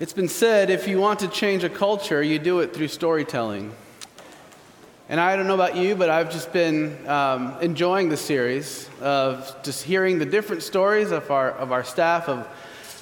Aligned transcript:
It's 0.00 0.12
been 0.12 0.26
said 0.26 0.70
if 0.70 0.88
you 0.88 0.98
want 0.98 1.20
to 1.20 1.28
change 1.28 1.62
a 1.62 1.68
culture, 1.68 2.20
you 2.20 2.40
do 2.40 2.58
it 2.58 2.74
through 2.74 2.88
storytelling. 2.88 3.72
And 5.08 5.20
I 5.20 5.36
don't 5.36 5.46
know 5.46 5.54
about 5.54 5.76
you, 5.76 5.94
but 5.94 6.10
I've 6.10 6.32
just 6.32 6.52
been 6.52 7.06
um, 7.06 7.56
enjoying 7.60 8.08
the 8.08 8.16
series 8.16 8.90
of 9.00 9.56
just 9.62 9.84
hearing 9.84 10.18
the 10.18 10.26
different 10.26 10.64
stories 10.64 11.12
of 11.12 11.30
our, 11.30 11.52
of 11.52 11.70
our 11.70 11.84
staff, 11.84 12.28
of, 12.28 12.44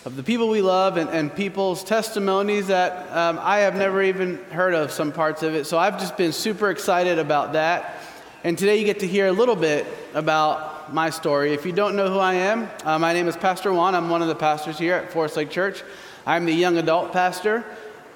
of 0.05 0.17
the 0.17 0.23
people 0.23 0.51
we 0.51 0.61
love, 0.61 0.99
and, 0.99 1.09
and 1.09 1.35
people's 1.35 1.83
testimonies 1.83 2.67
that 2.67 3.11
um, 3.17 3.40
I 3.40 3.61
have 3.61 3.74
never 3.74 4.03
even 4.03 4.37
heard 4.51 4.74
of 4.74 4.90
some 4.90 5.13
parts 5.13 5.43
of 5.43 5.54
it. 5.54 5.65
So 5.65 5.79
I've 5.79 5.99
just 5.99 6.19
been 6.19 6.33
super 6.33 6.69
excited 6.69 7.19
about 7.19 7.54
that. 7.54 8.03
And 8.45 8.59
today 8.59 8.77
you 8.77 8.85
get 8.85 9.01
to 9.01 9.06
hear 9.06 9.29
a 9.29 9.33
little 9.33 9.56
bit 9.56 9.87
about 10.13 10.93
my 10.93 11.09
story. 11.09 11.54
If 11.54 11.65
you 11.65 11.72
don't 11.72 11.97
know 11.97 12.13
who 12.13 12.19
I 12.19 12.35
am, 12.35 12.69
uh, 12.85 12.99
my 12.99 13.15
name 13.15 13.29
is 13.29 13.37
Pastor 13.37 13.72
Juan. 13.72 13.95
I'm 13.95 14.11
one 14.11 14.21
of 14.21 14.29
the 14.29 14.35
pastors 14.35 14.79
here 14.79 14.97
at 14.97 15.11
Forest 15.11 15.38
Lake 15.38 15.49
Church. 15.49 15.83
I'm 16.25 16.45
the 16.45 16.52
young 16.52 16.79
adult 16.79 17.12
pastor. 17.12 17.65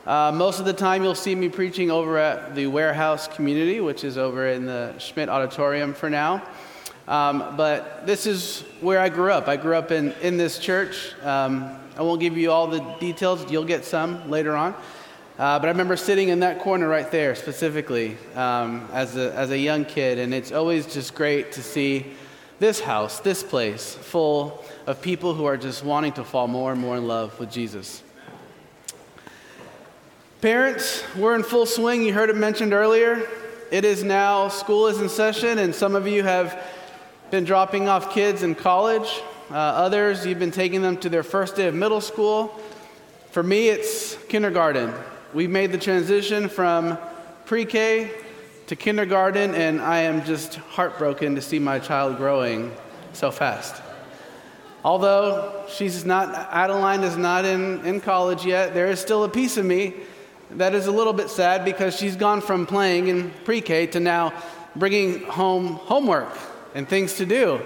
Uh, 0.07 0.31
most 0.33 0.61
of 0.61 0.65
the 0.65 0.73
time, 0.73 1.03
you'll 1.03 1.17
see 1.17 1.35
me 1.35 1.49
preaching 1.49 1.91
over 1.91 2.19
at 2.19 2.55
the 2.55 2.69
warehouse 2.69 3.27
community, 3.27 3.81
which 3.81 4.05
is 4.05 4.17
over 4.17 4.47
in 4.47 4.65
the 4.65 4.97
Schmidt 4.99 5.29
Auditorium 5.29 5.93
for 5.93 6.09
now. 6.09 6.41
Um, 7.09 7.57
but 7.57 8.07
this 8.07 8.25
is 8.25 8.61
where 8.81 9.01
I 9.01 9.09
grew 9.09 9.33
up. 9.33 9.49
I 9.49 9.57
grew 9.57 9.75
up 9.75 9.91
in, 9.91 10.13
in 10.23 10.37
this 10.37 10.61
church. 10.61 11.15
Um, 11.25 11.77
I 11.97 12.03
won't 12.03 12.21
give 12.21 12.37
you 12.37 12.53
all 12.53 12.69
the 12.69 12.79
details, 13.01 13.51
you'll 13.51 13.65
get 13.65 13.85
some 13.85 14.31
later 14.31 14.55
on. 14.55 14.73
Uh, 15.37 15.59
but 15.59 15.65
I 15.65 15.71
remember 15.71 15.97
sitting 15.97 16.29
in 16.29 16.39
that 16.41 16.61
corner 16.61 16.89
right 16.89 17.11
there 17.11 17.35
specifically 17.35 18.17
um, 18.37 18.89
as, 18.93 19.17
a, 19.17 19.35
as 19.35 19.51
a 19.51 19.59
young 19.59 19.85
kid, 19.85 20.21
and 20.21 20.33
it's 20.33 20.53
always 20.53 20.87
just 20.87 21.17
great 21.17 21.51
to 21.53 21.63
see 21.63 22.07
this 22.61 22.79
house, 22.79 23.19
this 23.19 23.43
place, 23.43 23.97
full 23.97 24.65
of 24.87 25.03
people 25.03 25.35
who 25.35 25.45
are 25.45 25.57
just 25.57 25.85
wanting 25.85 26.13
to 26.13 26.25
fall 26.25 26.47
more 26.47 26.73
and 26.73 26.81
more 26.81 26.97
in 26.97 27.07
love 27.07 27.39
with 27.41 27.51
Jesus. 27.51 28.03
Parents, 30.41 31.03
we're 31.17 31.35
in 31.35 31.43
full 31.43 31.67
swing. 31.67 32.03
You 32.03 32.13
heard 32.13 32.31
it 32.31 32.37
mentioned 32.37 32.73
earlier. 32.73 33.29
It 33.73 33.85
is 33.85 34.05
now, 34.05 34.49
school 34.49 34.87
is 34.87 35.01
in 35.01 35.09
session, 35.09 35.59
and 35.59 35.75
some 35.75 35.97
of 35.97 36.07
you 36.07 36.23
have 36.23 36.63
been 37.33 37.45
dropping 37.45 37.89
off 37.89 38.15
kids 38.15 38.45
in 38.45 38.55
college. 38.55 39.23
Uh, 39.51 39.55
others, 39.55 40.25
you've 40.25 40.39
been 40.39 40.53
taking 40.53 40.83
them 40.83 40.97
to 40.99 41.09
their 41.09 41.25
first 41.25 41.57
day 41.57 41.67
of 41.67 41.75
middle 41.75 42.01
school. 42.01 42.49
For 43.33 43.43
me, 43.43 43.69
it's 43.69 44.15
kindergarten. 44.25 44.93
We've 45.35 45.51
made 45.51 45.73
the 45.73 45.79
transition 45.79 46.49
from 46.49 46.97
pre 47.45 47.65
K 47.65 48.11
to 48.69 48.77
kindergarten, 48.77 49.55
and 49.55 49.81
I 49.81 50.01
am 50.01 50.25
just 50.25 50.55
heartbroken 50.55 51.35
to 51.35 51.43
see 51.43 51.59
my 51.59 51.81
child 51.81 52.19
growing 52.19 52.73
so 53.13 53.31
fast. 53.31 53.83
Although 54.87 55.65
she's 55.69 56.05
not, 56.05 56.33
Adeline 56.53 57.03
is 57.03 57.17
not 57.17 57.45
in, 57.45 57.85
in 57.85 58.01
college 58.01 58.47
yet, 58.47 58.73
there 58.73 58.87
is 58.87 59.01
still 59.01 59.25
a 59.25 59.29
piece 59.29 59.57
of 59.57 59.65
me 59.65 59.95
that 60.53 60.77
is 60.77 60.87
a 60.87 60.93
little 60.93 61.13
bit 61.13 61.29
sad 61.29 61.65
because 61.65 61.97
she's 61.97 62.15
gone 62.15 62.41
from 62.41 62.67
playing 62.67 63.09
in 63.09 63.33
pre 63.45 63.61
K 63.61 63.89
to 63.89 63.99
now 63.99 64.33
bringing 64.77 65.25
home 65.25 65.73
homework 65.73 66.31
and 66.77 66.89
things 66.89 67.15
to 67.15 67.27
do. 67.27 67.61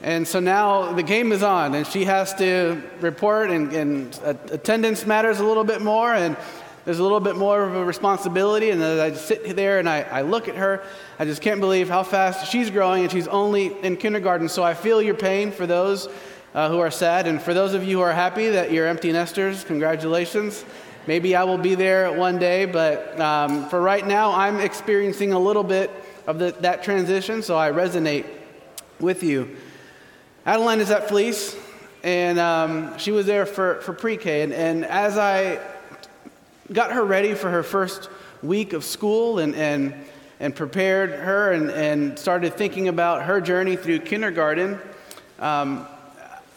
And 0.00 0.28
so 0.28 0.38
now 0.38 0.92
the 0.92 1.02
game 1.02 1.32
is 1.32 1.42
on, 1.42 1.74
and 1.74 1.84
she 1.84 2.04
has 2.04 2.32
to 2.34 2.80
report, 3.00 3.50
and, 3.50 3.72
and 3.72 4.20
attendance 4.52 5.04
matters 5.06 5.40
a 5.40 5.44
little 5.44 5.64
bit 5.64 5.82
more, 5.82 6.14
and 6.14 6.36
there's 6.84 7.00
a 7.00 7.02
little 7.02 7.18
bit 7.18 7.34
more 7.34 7.64
of 7.64 7.74
a 7.74 7.84
responsibility. 7.84 8.70
And 8.70 8.80
as 8.80 9.00
I 9.00 9.12
sit 9.16 9.56
there 9.56 9.80
and 9.80 9.88
I, 9.88 10.02
I 10.02 10.20
look 10.20 10.46
at 10.46 10.54
her, 10.54 10.84
I 11.18 11.24
just 11.24 11.42
can't 11.42 11.58
believe 11.58 11.88
how 11.88 12.04
fast 12.04 12.48
she's 12.52 12.70
growing, 12.70 13.02
and 13.02 13.10
she's 13.10 13.26
only 13.26 13.76
in 13.82 13.96
kindergarten. 13.96 14.48
So 14.48 14.62
I 14.62 14.74
feel 14.74 15.02
your 15.02 15.16
pain 15.16 15.50
for 15.50 15.66
those 15.66 16.08
uh, 16.54 16.68
who 16.68 16.78
are 16.78 16.90
sad. 16.90 17.26
And 17.26 17.42
for 17.42 17.52
those 17.52 17.74
of 17.74 17.84
you 17.84 17.98
who 17.98 18.02
are 18.02 18.12
happy 18.12 18.48
that 18.50 18.70
you're 18.70 18.86
empty 18.86 19.12
nesters, 19.12 19.64
congratulations. 19.64 20.64
Maybe 21.06 21.36
I 21.36 21.44
will 21.44 21.58
be 21.58 21.74
there 21.74 22.10
one 22.12 22.38
day, 22.38 22.64
but 22.64 23.20
um, 23.20 23.68
for 23.68 23.82
right 23.82 24.06
now, 24.06 24.32
I'm 24.32 24.60
experiencing 24.60 25.32
a 25.32 25.38
little 25.38 25.64
bit 25.64 25.90
of 26.26 26.38
the, 26.38 26.52
that 26.60 26.82
transition, 26.82 27.42
so 27.42 27.58
I 27.58 27.70
resonate 27.70 28.24
with 29.00 29.22
you. 29.22 29.56
Adeline 30.46 30.80
is 30.80 30.90
at 30.90 31.08
Fleece, 31.08 31.56
and 32.02 32.38
um, 32.38 32.96
she 32.98 33.10
was 33.10 33.26
there 33.26 33.44
for, 33.44 33.80
for 33.82 33.92
pre 33.92 34.16
K. 34.16 34.42
And, 34.42 34.52
and 34.52 34.84
as 34.86 35.18
I 35.18 35.60
got 36.72 36.92
her 36.92 37.04
ready 37.04 37.34
for 37.34 37.50
her 37.50 37.62
first 37.62 38.08
week 38.42 38.72
of 38.72 38.84
school 38.84 39.40
and, 39.40 39.54
and, 39.54 39.92
and 40.40 40.56
prepared 40.56 41.10
her 41.10 41.52
and, 41.52 41.70
and 41.70 42.18
started 42.18 42.54
thinking 42.54 42.88
about 42.88 43.24
her 43.24 43.40
journey 43.40 43.76
through 43.76 43.98
kindergarten, 44.00 44.78
um, 45.38 45.86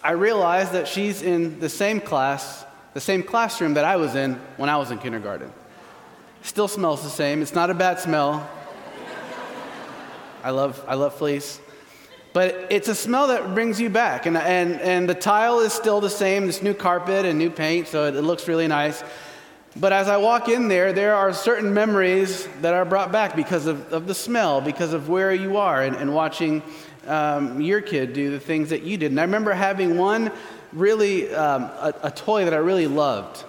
I 0.08 0.12
realized 0.12 0.72
that 0.72 0.88
she's 0.88 1.22
in 1.22 1.60
the 1.60 1.68
same 1.68 2.00
class, 2.00 2.64
the 2.94 3.02
same 3.02 3.24
classroom 3.24 3.74
that 3.74 3.84
I 3.84 3.98
was 3.98 4.16
in 4.16 4.36
when 4.56 4.70
I 4.70 4.78
was 4.78 4.90
in 4.90 5.00
kindergarten. 5.00 5.52
Still 6.44 6.70
smells 6.70 7.04
the 7.04 7.10
same. 7.10 7.42
It's 7.42 7.54
not 7.54 7.70
a 7.70 7.74
bad 7.74 8.00
smell. 8.00 8.50
I 10.46 10.52
love, 10.52 10.82
I 10.88 10.96
love 10.96 11.14
fleece. 11.14 11.60
But 12.32 12.68
it's 12.70 12.88
a 12.88 12.96
smell 12.96 13.28
that 13.28 13.54
brings 13.54 13.82
you 13.82 13.90
back. 13.90 14.26
And, 14.26 14.38
and, 14.38 14.80
and 14.80 15.10
the 15.10 15.14
tile 15.14 15.60
is 15.60 15.74
still 15.74 16.00
the 16.00 16.10
same, 16.10 16.48
this 16.48 16.62
new 16.62 16.74
carpet 16.74 17.26
and 17.26 17.38
new 17.38 17.50
paint, 17.50 17.90
so 17.90 18.06
it, 18.06 18.16
it 18.16 18.22
looks 18.22 18.48
really 18.48 18.70
nice. 18.70 19.04
But 19.76 19.92
as 19.92 20.08
I 20.08 20.16
walk 20.16 20.48
in 20.48 20.70
there, 20.70 20.94
there 20.94 21.16
are 21.16 21.34
certain 21.34 21.74
memories 21.74 22.48
that 22.62 22.74
are 22.74 22.86
brought 22.86 23.12
back 23.12 23.36
because 23.36 23.66
of, 23.66 23.92
of 23.92 24.08
the 24.08 24.16
smell, 24.16 24.62
because 24.62 24.94
of 24.94 25.10
where 25.10 25.34
you 25.34 25.58
are, 25.58 25.84
and, 25.84 25.98
and 25.98 26.16
watching 26.16 26.64
um, 27.08 27.62
your 27.62 27.82
kid 27.82 28.14
do 28.14 28.32
the 28.32 28.40
things 28.40 28.70
that 28.70 28.84
you 28.84 28.98
did. 28.98 29.12
And 29.12 29.20
I 29.20 29.24
remember 29.24 29.54
having 29.54 29.98
one 29.98 30.32
really, 30.74 31.34
um, 31.34 31.64
a, 31.64 31.94
a 32.04 32.12
toy 32.12 32.46
that 32.46 32.54
I 32.54 32.58
really 32.58 32.88
loved, 32.88 33.44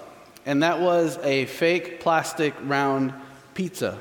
and 0.46 0.62
that 0.62 0.80
was 0.80 1.18
a 1.18 1.46
fake 1.46 2.00
plastic 2.00 2.54
round 2.62 3.12
pizza. 3.54 3.98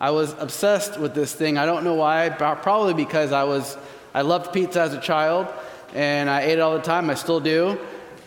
I 0.00 0.10
was 0.10 0.34
obsessed 0.38 0.98
with 0.98 1.14
this 1.14 1.32
thing. 1.32 1.56
I 1.56 1.64
don't 1.64 1.84
know 1.84 1.94
why, 1.94 2.28
probably 2.28 2.94
because 2.94 3.32
I 3.32 3.44
was, 3.44 3.78
I 4.12 4.22
loved 4.22 4.52
pizza 4.52 4.80
as 4.80 4.92
a 4.92 5.00
child, 5.00 5.46
and 5.94 6.28
I 6.28 6.42
ate 6.42 6.58
it 6.58 6.60
all 6.60 6.74
the 6.74 6.82
time. 6.82 7.08
I 7.08 7.14
still 7.14 7.40
do. 7.40 7.78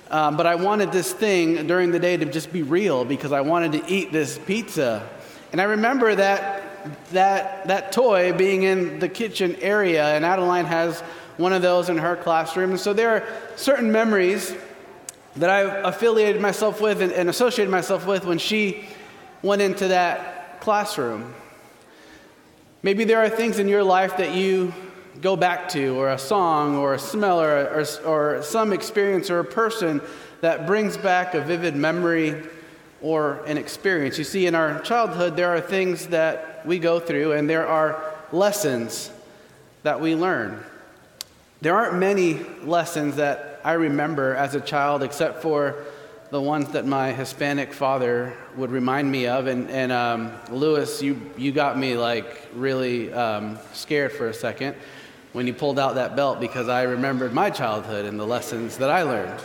Um, 0.09 0.37
but 0.37 0.47
I 0.47 0.55
wanted 0.55 0.91
this 0.91 1.13
thing 1.13 1.67
during 1.67 1.91
the 1.91 1.99
day 1.99 2.17
to 2.17 2.25
just 2.25 2.51
be 2.51 2.63
real 2.63 3.05
because 3.05 3.31
I 3.31 3.41
wanted 3.41 3.73
to 3.73 3.91
eat 3.91 4.11
this 4.11 4.39
pizza. 4.39 5.07
And 5.51 5.61
I 5.61 5.65
remember 5.65 6.15
that 6.15 6.58
that, 7.11 7.67
that 7.67 7.91
toy 7.91 8.33
being 8.33 8.63
in 8.63 8.99
the 8.99 9.09
kitchen 9.09 9.55
area, 9.61 10.15
and 10.15 10.25
Adeline 10.25 10.65
has 10.65 11.01
one 11.37 11.53
of 11.53 11.61
those 11.61 11.89
in 11.89 11.97
her 11.97 12.15
classroom. 12.15 12.71
And 12.71 12.79
so 12.79 12.93
there 12.93 13.09
are 13.09 13.23
certain 13.55 13.91
memories 13.91 14.53
that 15.35 15.49
I 15.49 15.61
affiliated 15.87 16.41
myself 16.41 16.81
with 16.81 17.01
and, 17.01 17.11
and 17.11 17.29
associated 17.29 17.71
myself 17.71 18.05
with 18.05 18.25
when 18.25 18.37
she 18.37 18.85
went 19.41 19.61
into 19.61 19.87
that 19.87 20.59
classroom. 20.59 21.33
Maybe 22.83 23.03
there 23.03 23.19
are 23.19 23.29
things 23.29 23.59
in 23.59 23.67
your 23.67 23.83
life 23.83 24.17
that 24.17 24.33
you 24.33 24.73
go 25.21 25.35
back 25.35 25.69
to, 25.69 25.97
or 25.97 26.11
a 26.11 26.17
song, 26.17 26.75
or 26.75 26.93
a 26.93 26.99
smell, 26.99 27.41
or, 27.41 27.69
or, 27.69 27.85
or 28.05 28.43
some 28.43 28.71
experience, 28.71 29.29
or 29.29 29.39
a 29.39 29.45
person 29.45 30.01
that 30.41 30.65
brings 30.65 30.95
back 30.95 31.33
a 31.33 31.41
vivid 31.41 31.75
memory 31.75 32.41
or 33.01 33.43
an 33.45 33.57
experience. 33.57 34.17
You 34.17 34.23
see, 34.23 34.45
in 34.45 34.55
our 34.55 34.79
childhood, 34.81 35.35
there 35.35 35.49
are 35.49 35.61
things 35.61 36.07
that 36.07 36.48
we 36.65 36.79
go 36.79 36.99
through, 36.99 37.33
and 37.33 37.49
there 37.49 37.67
are 37.67 38.13
lessons 38.31 39.11
that 39.83 39.99
we 40.01 40.15
learn. 40.15 40.63
There 41.61 41.75
aren't 41.75 41.95
many 41.95 42.39
lessons 42.63 43.17
that 43.17 43.59
I 43.63 43.73
remember 43.73 44.35
as 44.35 44.55
a 44.55 44.61
child, 44.61 45.03
except 45.03 45.41
for 45.41 45.85
the 46.29 46.41
ones 46.41 46.69
that 46.69 46.85
my 46.85 47.11
Hispanic 47.11 47.73
father 47.73 48.37
would 48.55 48.71
remind 48.71 49.11
me 49.11 49.27
of. 49.27 49.47
And, 49.47 49.69
and 49.69 49.91
um, 49.91 50.31
Lewis, 50.51 51.01
you, 51.01 51.19
you 51.37 51.51
got 51.51 51.77
me 51.77 51.97
like 51.97 52.47
really 52.53 53.11
um, 53.11 53.57
scared 53.73 54.11
for 54.11 54.27
a 54.27 54.33
second 54.33 54.75
when 55.33 55.47
you 55.47 55.53
pulled 55.53 55.79
out 55.79 55.95
that 55.95 56.15
belt 56.15 56.39
because 56.39 56.69
I 56.69 56.83
remembered 56.83 57.33
my 57.33 57.49
childhood 57.49 58.05
and 58.05 58.19
the 58.19 58.25
lessons 58.25 58.77
that 58.77 58.89
I 58.89 59.03
learned. 59.03 59.39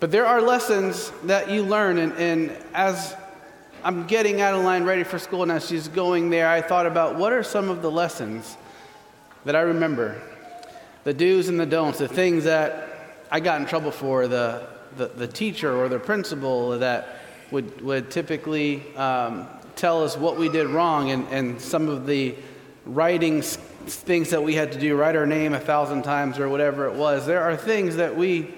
But 0.00 0.10
there 0.10 0.26
are 0.26 0.40
lessons 0.40 1.12
that 1.24 1.48
you 1.48 1.62
learn, 1.62 1.98
and, 1.98 2.12
and 2.14 2.50
as 2.74 3.14
I'm 3.84 4.06
getting 4.06 4.40
Adeline 4.40 4.84
ready 4.84 5.02
for 5.02 5.18
school 5.18 5.50
as 5.50 5.66
she's 5.66 5.88
going 5.88 6.30
there, 6.30 6.48
I 6.48 6.60
thought 6.60 6.86
about 6.86 7.16
what 7.16 7.32
are 7.32 7.42
some 7.42 7.68
of 7.68 7.82
the 7.82 7.90
lessons 7.90 8.56
that 9.44 9.56
I 9.56 9.62
remember 9.62 10.22
the 11.02 11.12
do's 11.12 11.48
and 11.48 11.58
the 11.58 11.66
don'ts, 11.66 11.98
the 11.98 12.06
things 12.06 12.44
that 12.44 13.16
I 13.28 13.40
got 13.40 13.60
in 13.60 13.66
trouble 13.66 13.90
for, 13.90 14.28
the, 14.28 14.68
the, 14.96 15.08
the 15.08 15.26
teacher 15.26 15.74
or 15.74 15.88
the 15.88 15.98
principal 15.98 16.78
that 16.78 17.22
would, 17.50 17.80
would 17.80 18.08
typically 18.08 18.94
um, 18.94 19.48
tell 19.74 20.04
us 20.04 20.16
what 20.16 20.36
we 20.38 20.48
did 20.48 20.68
wrong, 20.68 21.10
and, 21.10 21.26
and 21.28 21.60
some 21.60 21.88
of 21.88 22.06
the 22.06 22.36
writing 22.86 23.42
things 23.42 24.30
that 24.30 24.44
we 24.44 24.54
had 24.54 24.70
to 24.70 24.78
do, 24.78 24.94
write 24.94 25.16
our 25.16 25.26
name 25.26 25.54
a 25.54 25.60
thousand 25.60 26.04
times 26.04 26.38
or 26.38 26.48
whatever 26.48 26.86
it 26.86 26.94
was. 26.94 27.26
There 27.26 27.42
are 27.42 27.56
things 27.56 27.96
that 27.96 28.16
we 28.16 28.54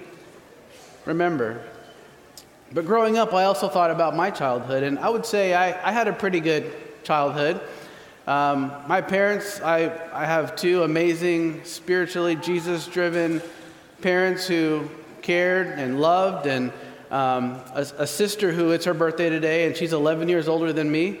remember. 1.05 1.63
But 2.73 2.85
growing 2.85 3.17
up, 3.17 3.33
I 3.33 3.45
also 3.45 3.69
thought 3.69 3.91
about 3.91 4.15
my 4.15 4.31
childhood, 4.31 4.83
and 4.83 4.97
I 4.99 5.09
would 5.09 5.25
say 5.25 5.53
I, 5.53 5.67
I 5.87 5.91
had 5.91 6.07
a 6.07 6.13
pretty 6.13 6.39
good 6.39 6.71
childhood. 7.03 7.61
Um, 8.27 8.71
my 8.87 9.01
parents, 9.01 9.61
I, 9.61 9.91
I 10.11 10.25
have 10.25 10.55
two 10.55 10.81
amazing, 10.81 11.63
spiritually 11.63 12.35
Jesus 12.35 12.87
driven 12.87 13.41
parents 14.01 14.47
who 14.47 14.89
cared 15.21 15.67
and 15.79 16.01
loved 16.01 16.47
and 16.47 16.71
um, 17.11 17.61
a, 17.73 17.87
a 17.99 18.07
sister 18.07 18.51
who 18.51 18.71
it's 18.71 18.85
her 18.85 18.95
birthday 18.95 19.29
today, 19.29 19.67
and 19.67 19.77
she's 19.77 19.93
11 19.93 20.27
years 20.27 20.47
older 20.47 20.73
than 20.73 20.91
me. 20.91 21.19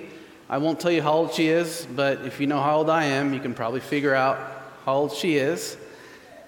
I 0.49 0.57
won't 0.57 0.79
tell 0.79 0.91
you 0.91 1.03
how 1.03 1.13
old 1.13 1.33
she 1.33 1.47
is, 1.47 1.87
but 1.95 2.21
if 2.21 2.41
you 2.41 2.47
know 2.47 2.61
how 2.61 2.77
old 2.77 2.89
I 2.89 3.05
am, 3.05 3.33
you 3.33 3.39
can 3.39 3.53
probably 3.53 3.79
figure 3.79 4.15
out 4.15 4.37
how 4.83 4.95
old 4.95 5.13
she 5.13 5.37
is. 5.37 5.77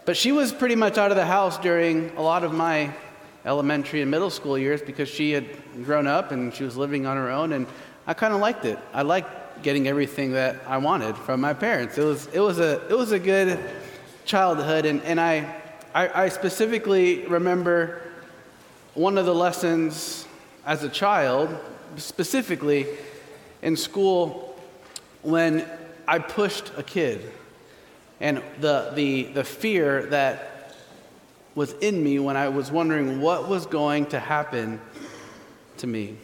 But 0.05 0.17
she 0.17 0.31
was 0.31 0.51
pretty 0.51 0.75
much 0.75 0.97
out 0.97 1.11
of 1.11 1.17
the 1.17 1.25
house 1.25 1.57
during 1.59 2.15
a 2.17 2.21
lot 2.21 2.43
of 2.43 2.53
my 2.53 2.93
elementary 3.47 4.01
and 4.01 4.11
middle 4.11 4.29
school 4.29 4.57
years 4.57 4.81
because 4.81 5.09
she 5.09 5.31
had 5.31 5.45
grown 5.85 6.05
up 6.05 6.31
and 6.31 6.53
she 6.53 6.63
was 6.63 6.75
living 6.77 7.05
on 7.05 7.17
her 7.17 7.31
own, 7.31 7.53
and 7.53 7.65
I 8.05 8.13
kind 8.13 8.33
of 8.33 8.39
liked 8.39 8.65
it. 8.65 8.77
I 8.93 9.01
liked 9.01 9.63
getting 9.63 9.87
everything 9.87 10.33
that 10.33 10.57
I 10.67 10.77
wanted 10.77 11.15
from 11.15 11.41
my 11.41 11.53
parents. 11.53 11.97
It 11.97 12.03
was, 12.03 12.27
it 12.27 12.39
was, 12.39 12.59
a, 12.59 12.85
it 12.89 12.97
was 12.97 13.11
a 13.11 13.19
good 13.19 13.59
childhood, 14.25 14.85
and, 14.85 15.01
and 15.03 15.19
I, 15.19 15.55
I, 15.95 16.25
I 16.25 16.29
specifically 16.29 17.25
remember 17.25 18.01
one 18.93 19.17
of 19.17 19.25
the 19.25 19.33
lessons 19.33 20.27
as 20.65 20.83
a 20.83 20.89
child, 20.89 21.55
specifically 21.95 22.85
in 23.61 23.75
school 23.75 24.59
when 25.23 25.65
I 26.07 26.19
pushed 26.19 26.71
a 26.77 26.83
kid 26.83 27.31
and 28.19 28.41
the, 28.59 28.91
the, 28.95 29.23
the 29.23 29.43
fear 29.43 30.07
that 30.07 30.56
was 31.57 31.73
in 31.81 32.03
me 32.03 32.19
when 32.19 32.37
I 32.37 32.49
was 32.49 32.71
wondering 32.71 33.19
what 33.19 33.49
was 33.49 33.65
going 33.65 34.05
to 34.07 34.19
happen 34.19 34.79
to 35.77 35.87
me. 35.87 36.15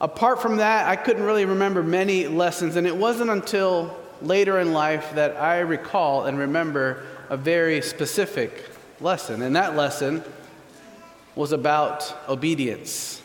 Apart 0.00 0.42
from 0.42 0.56
that, 0.56 0.88
I 0.88 0.96
couldn't 0.96 1.22
really 1.22 1.44
remember 1.44 1.80
many 1.80 2.26
lessons, 2.26 2.74
and 2.74 2.84
it 2.84 2.96
wasn't 2.96 3.30
until 3.30 3.96
later 4.20 4.58
in 4.58 4.72
life 4.72 5.14
that 5.14 5.36
I 5.36 5.60
recall 5.60 6.26
and 6.26 6.40
remember 6.40 7.04
a 7.28 7.36
very 7.36 7.82
specific 7.82 8.68
lesson. 9.00 9.42
And 9.42 9.54
that 9.54 9.76
lesson 9.76 10.24
was 11.36 11.52
about 11.52 12.12
obedience. 12.28 13.22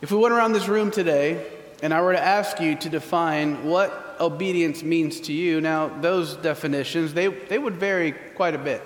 If 0.00 0.10
we 0.10 0.16
went 0.16 0.32
around 0.32 0.54
this 0.54 0.68
room 0.68 0.90
today 0.90 1.46
and 1.82 1.92
I 1.92 2.00
were 2.00 2.14
to 2.14 2.22
ask 2.22 2.60
you 2.60 2.76
to 2.76 2.88
define 2.88 3.66
what 3.66 4.07
obedience 4.20 4.82
means 4.82 5.20
to 5.22 5.32
you, 5.32 5.60
now 5.60 5.88
those 5.88 6.36
definitions, 6.36 7.14
they, 7.14 7.28
they 7.28 7.58
would 7.58 7.76
vary 7.76 8.12
quite 8.12 8.54
a 8.54 8.58
bit 8.58 8.82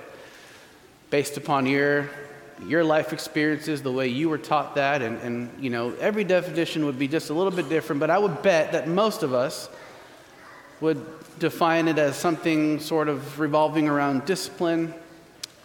based 1.11 1.37
upon 1.37 1.67
your, 1.67 2.08
your 2.67 2.82
life 2.82 3.12
experiences, 3.12 3.82
the 3.82 3.93
way 3.93 4.08
you 4.08 4.29
were 4.29 4.38
taught 4.38 4.75
that, 4.75 5.02
and, 5.02 5.19
and 5.19 5.50
you 5.62 5.70
know, 5.70 5.93
every 6.00 6.25
definition 6.25 6.87
would 6.87 6.99
be 6.99 7.06
just 7.06 7.31
a 7.31 7.34
little 7.34 7.52
bit 7.52 7.69
different, 7.69 8.00
but 8.00 8.11
I 8.11 8.19
would 8.19 8.43
bet 8.43 8.73
that 8.73 8.88
most 8.88 9.23
of 9.23 9.34
us 9.34 9.69
would 10.81 11.05
define 11.38 11.88
it 11.88 11.99
as 11.99 12.17
something 12.17 12.81
sort 12.81 13.08
of 13.08 13.38
revolving 13.38 13.88
around 13.88 14.25
discipline, 14.25 14.94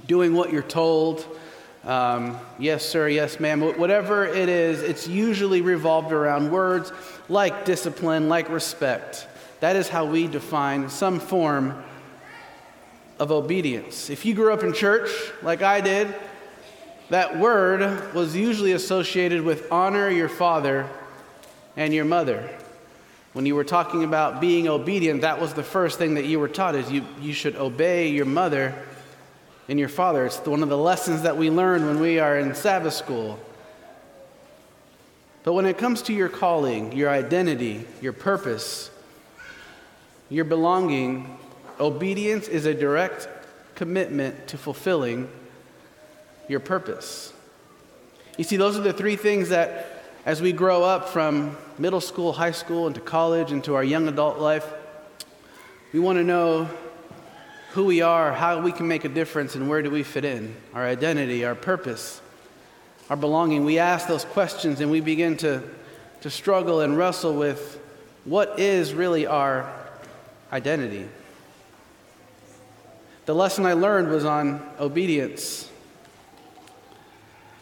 doing 0.06 0.34
what 0.34 0.52
you're 0.52 0.62
told, 0.62 1.26
um, 1.88 2.38
yes, 2.60 2.86
sir, 2.86 3.08
yes, 3.08 3.40
ma'am, 3.40 3.62
whatever 3.62 4.26
it 4.26 4.50
is, 4.50 4.82
it's 4.82 5.08
usually 5.08 5.62
revolved 5.62 6.12
around 6.12 6.52
words 6.52 6.92
like 7.30 7.64
discipline, 7.64 8.28
like 8.28 8.50
respect. 8.50 9.26
That 9.60 9.76
is 9.76 9.90
how 9.90 10.06
we 10.06 10.28
define 10.28 10.90
some 10.90 11.20
form 11.20 11.84
of 13.20 13.32
obedience. 13.32 14.10
If 14.10 14.26
you 14.26 14.34
grew 14.36 14.54
up 14.54 14.64
in 14.64 14.74
church 14.74 15.10
like 15.42 15.62
I 15.62 15.82
did, 15.82 16.14
that 17.10 17.40
word 17.40 18.14
was 18.14 18.36
usually 18.36 18.74
associated 18.74 19.42
with 19.42 19.72
honor 19.72 20.10
your 20.10 20.30
father 20.30 20.90
and 21.76 21.94
your 21.94 22.06
mother. 22.06 22.50
When 23.34 23.46
you 23.46 23.56
were 23.56 23.64
talking 23.64 24.04
about 24.04 24.42
being 24.42 24.68
obedient, 24.68 25.22
that 25.22 25.40
was 25.40 25.54
the 25.54 25.64
first 25.64 25.98
thing 25.98 26.16
that 26.16 26.26
you 26.26 26.40
were 26.40 26.48
taught 26.48 26.76
is 26.76 26.92
you, 26.92 27.06
you 27.22 27.34
should 27.34 27.56
obey 27.56 28.10
your 28.10 28.26
mother 28.26 28.74
and 29.70 29.80
your 29.80 29.90
father. 29.90 30.26
It's 30.26 30.40
one 30.40 30.64
of 30.64 30.70
the 30.70 30.78
lessons 30.78 31.22
that 31.24 31.38
we 31.38 31.50
learn 31.50 31.86
when 31.86 32.00
we 32.00 32.20
are 32.20 32.38
in 32.38 32.56
Sabbath 32.56 32.94
school. 32.94 33.40
But 35.44 35.54
when 35.54 35.66
it 35.66 35.78
comes 35.78 36.02
to 36.04 36.14
your 36.14 36.30
calling, 36.30 36.92
your 36.92 37.10
identity, 37.10 37.86
your 38.02 38.14
purpose, 38.14 38.90
your 40.30 40.46
belonging, 40.46 41.38
obedience 41.80 42.48
is 42.48 42.66
a 42.66 42.74
direct 42.74 43.28
commitment 43.76 44.48
to 44.48 44.58
fulfilling 44.58 45.30
your 46.48 46.60
purpose. 46.60 47.34
You 48.38 48.44
see, 48.44 48.58
those 48.58 48.78
are 48.78 48.82
the 48.82 48.94
three 48.94 49.16
things 49.16 49.50
that, 49.50 50.04
as 50.26 50.42
we 50.42 50.52
grow 50.52 50.84
up 50.84 51.10
from 51.10 51.58
middle 51.78 52.02
school, 52.02 52.34
high 52.34 52.52
school, 52.52 52.88
into 52.88 53.00
college, 53.00 53.52
into 53.52 53.76
our 53.76 53.84
young 53.84 54.08
adult 54.08 54.40
life, 54.40 54.66
we 55.94 56.00
want 56.00 56.18
to 56.18 56.24
know 56.24 56.70
who 57.72 57.86
we 57.86 58.02
are, 58.02 58.34
how 58.34 58.62
we 58.62 58.72
can 58.72 58.88
make 58.88 59.06
a 59.06 59.10
difference, 59.10 59.56
and 59.56 59.70
where 59.70 59.82
do 59.82 59.90
we 59.90 60.04
fit 60.04 60.26
in, 60.26 60.56
our 60.74 60.86
identity, 60.86 61.46
our 61.46 61.56
purpose, 61.56 62.22
our 63.10 63.16
belonging. 63.16 63.66
We 63.66 63.80
ask 63.80 64.08
those 64.08 64.26
questions 64.26 64.82
and 64.82 64.92
we 64.92 65.00
begin 65.00 65.38
to, 65.38 65.64
to 66.22 66.30
struggle 66.30 66.82
and 66.82 66.98
wrestle 66.98 67.34
with 67.34 67.80
what 68.26 68.60
is 68.60 68.94
really 68.94 69.26
our 69.26 69.72
identity. 70.52 71.08
The 73.26 73.36
lesson 73.36 73.66
I 73.66 73.74
learned 73.74 74.10
was 74.10 74.26
on 74.26 74.62
obedience. 74.80 75.70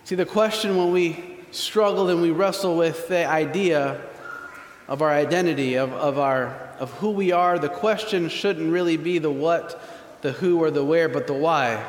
See, 0.04 0.16
the 0.16 0.26
question 0.26 0.78
when 0.78 0.92
we 0.92 1.38
struggle 1.52 2.10
and 2.10 2.22
we 2.22 2.32
wrestle 2.32 2.78
with 2.78 3.08
the 3.08 3.26
idea 3.26 4.02
of 4.88 5.02
our 5.02 5.10
identity, 5.10 5.76
of, 5.76 5.92
of, 5.94 6.20
our, 6.20 6.48
of 6.80 6.92
who 6.92 7.10
we 7.10 7.32
are, 7.32 7.58
the 7.58 7.70
question 7.70 8.30
shouldn't 8.30 8.72
really 8.72 8.98
be 8.98 9.18
the 9.18 9.32
what 9.32 9.82
the 10.22 10.32
who 10.32 10.60
or 10.60 10.72
the 10.72 10.84
where, 10.84 11.08
but 11.08 11.28
the 11.28 11.34
why. 11.34 11.84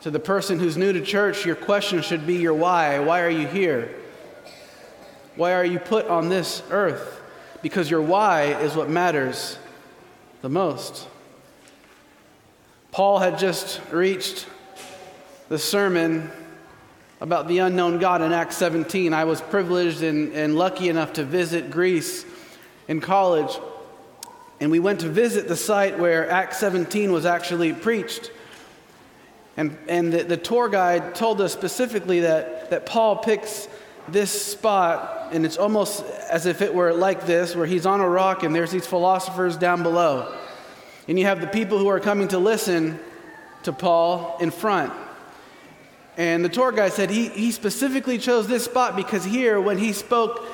To 0.00 0.10
the 0.10 0.18
person 0.18 0.58
who's 0.58 0.76
new 0.76 0.92
to 0.92 1.00
church, 1.02 1.44
your 1.44 1.56
question 1.56 2.00
should 2.00 2.26
be 2.26 2.36
your 2.36 2.54
why. 2.54 2.98
Why 3.00 3.20
are 3.20 3.30
you 3.30 3.46
here? 3.46 3.94
Why 5.34 5.52
are 5.52 5.64
you 5.64 5.78
put 5.78 6.06
on 6.06 6.30
this 6.30 6.62
earth? 6.70 7.15
Because 7.66 7.90
your 7.90 8.00
why 8.00 8.44
is 8.62 8.76
what 8.76 8.88
matters 8.88 9.58
the 10.40 10.48
most. 10.48 11.08
Paul 12.92 13.18
had 13.18 13.40
just 13.40 13.80
reached 13.90 14.46
the 15.48 15.58
sermon 15.58 16.30
about 17.20 17.48
the 17.48 17.58
unknown 17.58 17.98
God 17.98 18.22
in 18.22 18.32
Acts 18.32 18.56
17. 18.58 19.12
I 19.12 19.24
was 19.24 19.40
privileged 19.40 20.04
and, 20.04 20.32
and 20.32 20.54
lucky 20.54 20.88
enough 20.88 21.14
to 21.14 21.24
visit 21.24 21.72
Greece 21.72 22.24
in 22.86 23.00
college. 23.00 23.58
And 24.60 24.70
we 24.70 24.78
went 24.78 25.00
to 25.00 25.08
visit 25.08 25.48
the 25.48 25.56
site 25.56 25.98
where 25.98 26.30
Acts 26.30 26.58
17 26.58 27.10
was 27.10 27.26
actually 27.26 27.72
preached. 27.72 28.30
And, 29.56 29.76
and 29.88 30.12
the, 30.12 30.22
the 30.22 30.36
tour 30.36 30.68
guide 30.68 31.16
told 31.16 31.40
us 31.40 31.52
specifically 31.52 32.20
that, 32.20 32.70
that 32.70 32.86
Paul 32.86 33.16
picks 33.16 33.66
this 34.06 34.30
spot, 34.30 35.15
and 35.32 35.44
it's 35.44 35.56
almost 35.56 36.04
as 36.30 36.46
if 36.46 36.62
it 36.62 36.74
were 36.74 36.92
like 36.92 37.26
this, 37.26 37.54
where 37.54 37.66
he's 37.66 37.86
on 37.86 38.00
a 38.00 38.08
rock 38.08 38.42
and 38.42 38.54
there's 38.54 38.70
these 38.70 38.86
philosophers 38.86 39.56
down 39.56 39.82
below. 39.82 40.34
And 41.08 41.18
you 41.18 41.26
have 41.26 41.40
the 41.40 41.46
people 41.46 41.78
who 41.78 41.88
are 41.88 42.00
coming 42.00 42.28
to 42.28 42.38
listen 42.38 42.98
to 43.64 43.72
Paul 43.72 44.36
in 44.40 44.50
front. 44.50 44.92
And 46.16 46.44
the 46.44 46.48
tour 46.48 46.72
guide 46.72 46.92
said 46.92 47.10
he, 47.10 47.28
he 47.28 47.52
specifically 47.52 48.18
chose 48.18 48.48
this 48.48 48.64
spot 48.64 48.96
because 48.96 49.24
here, 49.24 49.60
when 49.60 49.76
he 49.76 49.92
spoke, 49.92 50.46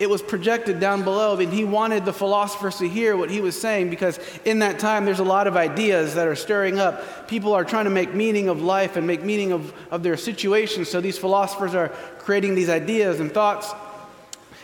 it 0.00 0.10
was 0.10 0.22
projected 0.22 0.80
down 0.80 1.04
below, 1.04 1.36
and 1.38 1.52
he 1.52 1.64
wanted 1.64 2.04
the 2.04 2.12
philosophers 2.12 2.78
to 2.78 2.88
hear 2.88 3.16
what 3.16 3.30
he 3.30 3.40
was 3.40 3.58
saying 3.58 3.90
because 3.90 4.18
in 4.44 4.58
that 4.58 4.80
time 4.80 5.04
there's 5.04 5.20
a 5.20 5.24
lot 5.24 5.46
of 5.46 5.56
ideas 5.56 6.16
that 6.16 6.26
are 6.26 6.34
stirring 6.34 6.80
up. 6.80 7.28
People 7.28 7.52
are 7.52 7.64
trying 7.64 7.84
to 7.84 7.90
make 7.90 8.12
meaning 8.12 8.48
of 8.48 8.60
life 8.60 8.96
and 8.96 9.06
make 9.06 9.22
meaning 9.22 9.52
of, 9.52 9.72
of 9.92 10.02
their 10.02 10.16
situation. 10.16 10.84
So 10.84 11.00
these 11.00 11.16
philosophers 11.16 11.76
are 11.76 11.88
creating 12.18 12.56
these 12.56 12.68
ideas 12.68 13.20
and 13.20 13.30
thoughts. 13.30 13.72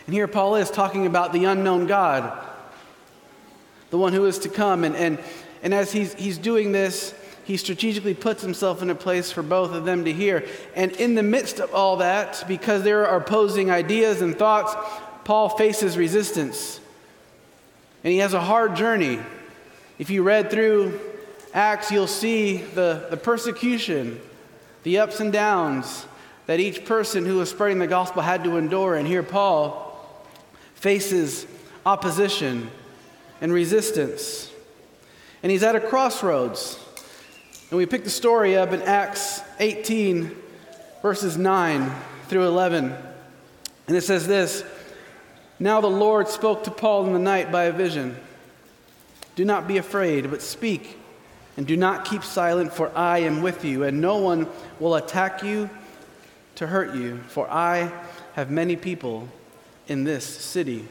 And 0.05 0.15
here 0.15 0.27
Paul 0.27 0.55
is 0.55 0.71
talking 0.71 1.05
about 1.05 1.33
the 1.33 1.45
unknown 1.45 1.87
God, 1.87 2.47
the 3.89 3.97
one 3.97 4.13
who 4.13 4.25
is 4.25 4.39
to 4.39 4.49
come. 4.49 4.83
And, 4.83 4.95
and, 4.95 5.19
and 5.63 5.73
as 5.73 5.91
he's, 5.91 6.13
he's 6.15 6.37
doing 6.37 6.71
this, 6.71 7.13
he 7.43 7.57
strategically 7.57 8.13
puts 8.13 8.41
himself 8.41 8.81
in 8.81 8.89
a 8.89 8.95
place 8.95 9.31
for 9.31 9.41
both 9.41 9.71
of 9.73 9.85
them 9.85 10.05
to 10.05 10.13
hear. 10.13 10.45
And 10.75 10.91
in 10.93 11.15
the 11.15 11.23
midst 11.23 11.59
of 11.59 11.73
all 11.73 11.97
that, 11.97 12.43
because 12.47 12.83
there 12.83 13.07
are 13.07 13.17
opposing 13.17 13.69
ideas 13.71 14.21
and 14.21 14.37
thoughts, 14.37 14.75
Paul 15.23 15.49
faces 15.49 15.97
resistance. 15.97 16.79
And 18.03 18.11
he 18.13 18.19
has 18.19 18.33
a 18.33 18.41
hard 18.41 18.75
journey. 18.75 19.19
If 19.99 20.09
you 20.09 20.23
read 20.23 20.49
through 20.49 20.99
Acts, 21.53 21.91
you'll 21.91 22.07
see 22.07 22.57
the, 22.57 23.07
the 23.09 23.17
persecution, 23.17 24.19
the 24.83 24.99
ups 24.99 25.19
and 25.19 25.31
downs 25.31 26.05
that 26.47 26.59
each 26.59 26.85
person 26.85 27.25
who 27.25 27.37
was 27.37 27.49
spreading 27.49 27.79
the 27.79 27.87
gospel 27.87 28.21
had 28.21 28.43
to 28.43 28.57
endure. 28.57 28.95
And 28.95 29.07
here 29.07 29.23
Paul 29.23 29.90
faces 30.81 31.45
opposition 31.85 32.71
and 33.39 33.53
resistance. 33.53 34.51
And 35.43 35.51
he's 35.51 35.61
at 35.61 35.75
a 35.75 35.79
crossroads. 35.79 36.79
And 37.69 37.77
we 37.77 37.85
pick 37.85 38.03
the 38.03 38.09
story 38.09 38.57
up 38.57 38.73
in 38.73 38.81
Acts 38.81 39.41
18, 39.59 40.35
verses 41.03 41.37
9 41.37 41.91
through 42.27 42.47
11. 42.47 42.95
And 43.87 43.95
it 43.95 44.01
says 44.01 44.25
this. 44.25 44.63
Now 45.59 45.81
the 45.81 45.87
Lord 45.87 46.27
spoke 46.27 46.63
to 46.63 46.71
Paul 46.71 47.05
in 47.05 47.13
the 47.13 47.19
night 47.19 47.51
by 47.51 47.65
a 47.65 47.71
vision. 47.71 48.17
Do 49.35 49.45
not 49.45 49.67
be 49.67 49.77
afraid, 49.77 50.31
but 50.31 50.41
speak 50.41 50.97
And 51.57 51.67
do 51.67 51.77
not 51.77 52.05
keep 52.05 52.23
silent, 52.23 52.73
for 52.73 52.91
I 52.97 53.19
am 53.19 53.43
with 53.43 53.63
you, 53.63 53.83
and 53.83 54.01
no 54.01 54.17
one 54.17 54.47
will 54.79 54.95
attack 54.95 55.43
you 55.43 55.69
to 56.55 56.65
hurt 56.65 56.95
you, 56.95 57.17
for 57.27 57.47
I 57.51 57.91
have 58.33 58.49
many 58.49 58.75
people 58.75 59.27
in 59.87 60.03
this 60.03 60.25
city. 60.25 60.87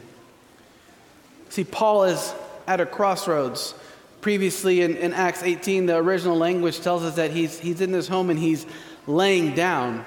See, 1.49 1.63
Paul 1.63 2.05
is 2.05 2.33
at 2.67 2.79
a 2.79 2.85
crossroads. 2.85 3.73
Previously 4.21 4.81
in, 4.81 4.95
in 4.97 5.13
Acts 5.13 5.43
18, 5.43 5.87
the 5.87 5.97
original 5.97 6.37
language 6.37 6.79
tells 6.79 7.03
us 7.03 7.15
that 7.15 7.31
he's, 7.31 7.59
he's 7.59 7.81
in 7.81 7.91
this 7.91 8.07
home 8.07 8.29
and 8.29 8.39
he's 8.39 8.65
laying 9.07 9.53
down. 9.53 10.05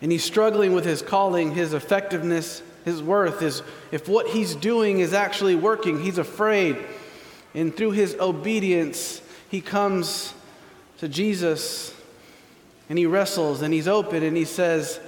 And 0.00 0.12
he's 0.12 0.24
struggling 0.24 0.72
with 0.72 0.84
his 0.84 1.02
calling, 1.02 1.54
his 1.54 1.74
effectiveness, 1.74 2.62
his 2.84 3.02
worth, 3.02 3.40
his, 3.40 3.62
if 3.90 4.08
what 4.08 4.28
he's 4.28 4.54
doing 4.54 5.00
is 5.00 5.12
actually 5.12 5.56
working. 5.56 6.00
He's 6.00 6.18
afraid. 6.18 6.76
And 7.54 7.76
through 7.76 7.92
his 7.92 8.14
obedience, 8.14 9.20
he 9.50 9.60
comes 9.60 10.32
to 10.98 11.08
Jesus 11.08 11.94
and 12.88 12.98
he 12.98 13.06
wrestles 13.06 13.62
and 13.62 13.74
he's 13.74 13.88
open 13.88 14.22
and 14.22 14.36
he 14.36 14.44
says, 14.44 15.00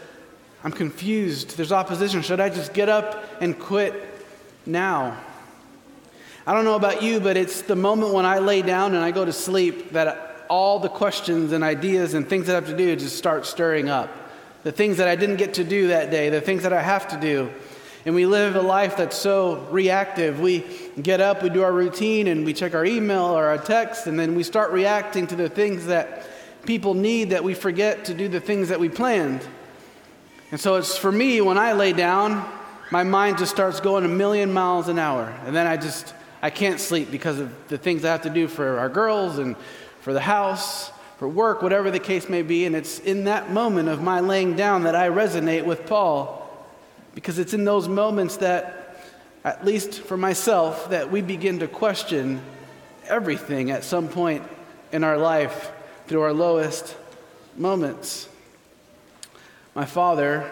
I'm 0.63 0.73
confused. 0.73 1.57
There's 1.57 1.73
opposition. 1.73 2.23
Should 2.23 2.41
I 2.41 2.51
just 2.51 2.75
get 2.75 2.89
up 2.89 3.25
and 3.41 3.59
quit 3.59 3.95
now? 4.67 5.17
I 6.47 6.53
don't 6.53 6.65
know 6.65 6.75
about 6.75 7.03
you, 7.03 7.21
but 7.21 7.37
it's 7.37 7.63
the 7.63 7.77
moment 7.77 8.13
when 8.13 8.27
I 8.27 8.39
lay 8.39 8.63
down 8.63 8.95
and 8.95 9.05
I 9.05 9.11
go 9.11 9.25
to 9.25 9.33
sleep 9.33 9.93
that 9.93 10.47
all 10.51 10.79
the 10.79 10.89
questions 10.89 11.53
and 11.53 11.63
ideas 11.63 12.15
and 12.15 12.29
things 12.29 12.47
that 12.47 12.53
I 12.53 12.57
have 12.57 12.69
to 12.69 12.77
do 12.77 12.95
just 12.97 13.17
start 13.17 13.47
stirring 13.47 13.89
up. 13.89 14.11
The 14.63 14.73
things 14.73 14.99
that 14.99 15.09
I 15.09 15.17
didn't 15.17 15.37
get 15.37 15.55
to 15.55 15.65
do 15.65 15.89
that 15.89 16.11
day, 16.11 16.29
the 16.29 16.41
things 16.41 16.65
that 16.65 16.73
I 16.73 16.83
have 16.83 17.09
to 17.09 17.21
do. 17.21 17.51
And 18.05 18.15
we 18.15 18.27
live 18.27 18.57
a 18.57 18.63
life 18.63 18.97
that's 18.97 19.17
so 19.17 19.67
reactive. 19.71 20.41
We 20.41 20.65
get 21.01 21.21
up, 21.21 21.43
we 21.43 21.51
do 21.51 21.63
our 21.63 21.73
routine, 21.73 22.27
and 22.27 22.45
we 22.45 22.53
check 22.53 22.75
our 22.75 22.85
email 22.85 23.25
or 23.25 23.47
our 23.47 23.59
text, 23.59 24.07
and 24.07 24.19
then 24.19 24.35
we 24.35 24.43
start 24.43 24.73
reacting 24.73 25.27
to 25.29 25.37
the 25.37 25.49
things 25.49 25.87
that 25.87 26.27
people 26.67 26.95
need 26.95 27.31
that 27.31 27.45
we 27.45 27.55
forget 27.55 28.05
to 28.07 28.15
do 28.15 28.29
the 28.29 28.41
things 28.41 28.69
that 28.69 28.81
we 28.81 28.89
planned. 28.89 29.47
And 30.51 30.61
so 30.61 30.75
it's 30.77 30.97
for 30.97 31.13
me, 31.13 31.41
when 31.41 31.59
I 31.59 31.73
lay 31.73 31.93
down, 31.93 32.49
my 32.91 33.05
mind 33.05 33.39
just 33.39 33.53
starts 33.53 33.81
going 33.81 34.05
a 34.05 34.09
million 34.09 34.53
miles 34.53 34.89
an 34.89 34.99
hour. 34.99 35.33
And 35.45 35.55
then 35.55 35.67
I 35.67 35.77
just, 35.77 36.13
I 36.43 36.51
can't 36.51 36.81
sleep 36.81 37.11
because 37.11 37.39
of 37.39 37.53
the 37.69 37.79
things 37.79 38.05
I 38.05 38.09
have 38.09 38.23
to 38.23 38.31
do 38.31 38.49
for 38.49 38.79
our 38.79 38.89
girls 38.89 39.39
and 39.39 39.57
for 40.01 40.13
the 40.13 40.21
house, 40.21 40.91
for 41.19 41.29
work, 41.29 41.63
whatever 41.63 41.91
the 41.91 42.01
case 42.01 42.29
may 42.29 42.43
be. 42.43 42.65
And 42.65 42.75
it's 42.75 42.99
in 42.99 43.25
that 43.25 43.53
moment 43.53 43.89
of 43.89 44.03
my 44.03 44.21
laying 44.21 44.57
down 44.57 44.85
that 44.85 44.97
I 44.97 45.09
resonate 45.09 45.65
with 45.65 45.87
Paul 45.87 46.37
because 47.15 47.39
it's 47.39 47.55
in 47.55 47.65
those 47.65 47.87
moments 47.87 48.39
that, 48.39 48.97
at 49.45 49.65
least 49.65 50.01
for 50.01 50.17
myself, 50.17 50.91
that 50.91 51.13
we 51.13 51.23
begin 51.23 51.61
to 51.61 51.69
question 51.69 52.41
everything 53.07 53.71
at 53.71 53.85
some 53.85 54.09
point 54.09 54.43
in 54.91 55.05
our 55.05 55.19
life 55.19 55.71
through 56.09 56.23
our 56.23 56.33
lowest 56.33 56.97
moments. 57.57 58.29
My 59.75 59.85
father, 59.85 60.51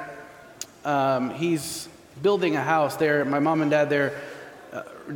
um, 0.85 1.31
he's 1.31 1.89
building 2.23 2.55
a 2.55 2.63
house 2.63 2.97
there. 2.97 3.25
My 3.25 3.41
mom 3.41 3.63
and 3.63 3.71
dad, 3.71 3.91
they're 3.91 4.15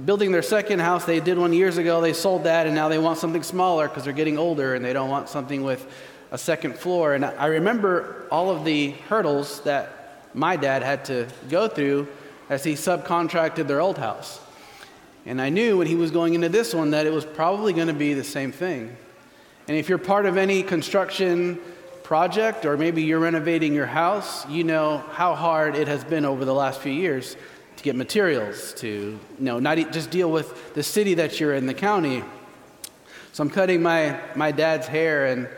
building 0.04 0.32
their 0.32 0.42
second 0.42 0.80
house. 0.80 1.04
They 1.04 1.20
did 1.20 1.38
one 1.38 1.52
years 1.52 1.78
ago. 1.78 2.00
They 2.00 2.12
sold 2.12 2.44
that, 2.44 2.66
and 2.66 2.74
now 2.74 2.88
they 2.88 2.98
want 2.98 3.18
something 3.18 3.42
smaller 3.42 3.88
because 3.88 4.04
they're 4.04 4.12
getting 4.12 4.38
older 4.38 4.74
and 4.74 4.84
they 4.84 4.92
don't 4.92 5.10
want 5.10 5.28
something 5.28 5.62
with 5.62 5.86
a 6.30 6.38
second 6.38 6.76
floor. 6.76 7.14
And 7.14 7.24
I 7.24 7.46
remember 7.46 8.26
all 8.30 8.50
of 8.50 8.64
the 8.64 8.90
hurdles 9.08 9.60
that 9.62 10.26
my 10.34 10.56
dad 10.56 10.82
had 10.82 11.04
to 11.06 11.28
go 11.50 11.68
through 11.68 12.08
as 12.48 12.64
he 12.64 12.72
subcontracted 12.72 13.66
their 13.66 13.80
old 13.80 13.98
house. 13.98 14.40
And 15.26 15.40
I 15.40 15.50
knew 15.50 15.78
when 15.78 15.86
he 15.86 15.94
was 15.94 16.10
going 16.10 16.34
into 16.34 16.48
this 16.48 16.74
one 16.74 16.90
that 16.90 17.06
it 17.06 17.12
was 17.12 17.24
probably 17.24 17.72
going 17.72 17.86
to 17.88 17.94
be 17.94 18.14
the 18.14 18.24
same 18.24 18.50
thing. 18.50 18.96
And 19.68 19.76
if 19.76 19.88
you're 19.88 19.98
part 19.98 20.26
of 20.26 20.36
any 20.36 20.62
construction 20.62 21.60
project 22.02 22.64
or 22.64 22.76
maybe 22.76 23.02
you're 23.02 23.20
renovating 23.20 23.74
your 23.74 23.86
house, 23.86 24.48
you 24.48 24.64
know 24.64 24.98
how 25.10 25.34
hard 25.34 25.76
it 25.76 25.88
has 25.88 26.04
been 26.04 26.24
over 26.24 26.44
the 26.44 26.54
last 26.54 26.80
few 26.80 26.92
years 26.92 27.36
to 27.76 27.82
get 27.82 27.96
materials, 27.96 28.74
to 28.74 28.86
you 28.88 29.18
know, 29.38 29.58
not 29.58 29.76
just 29.92 30.10
deal 30.10 30.30
with 30.30 30.74
the 30.74 30.82
city 30.82 31.14
that 31.14 31.40
you're 31.40 31.54
in, 31.54 31.66
the 31.66 31.74
county. 31.74 32.22
So 33.32 33.42
I'm 33.42 33.50
cutting 33.50 33.82
my, 33.82 34.20
my 34.36 34.52
dad's 34.52 34.86
hair, 34.86 35.26
and 35.26 35.48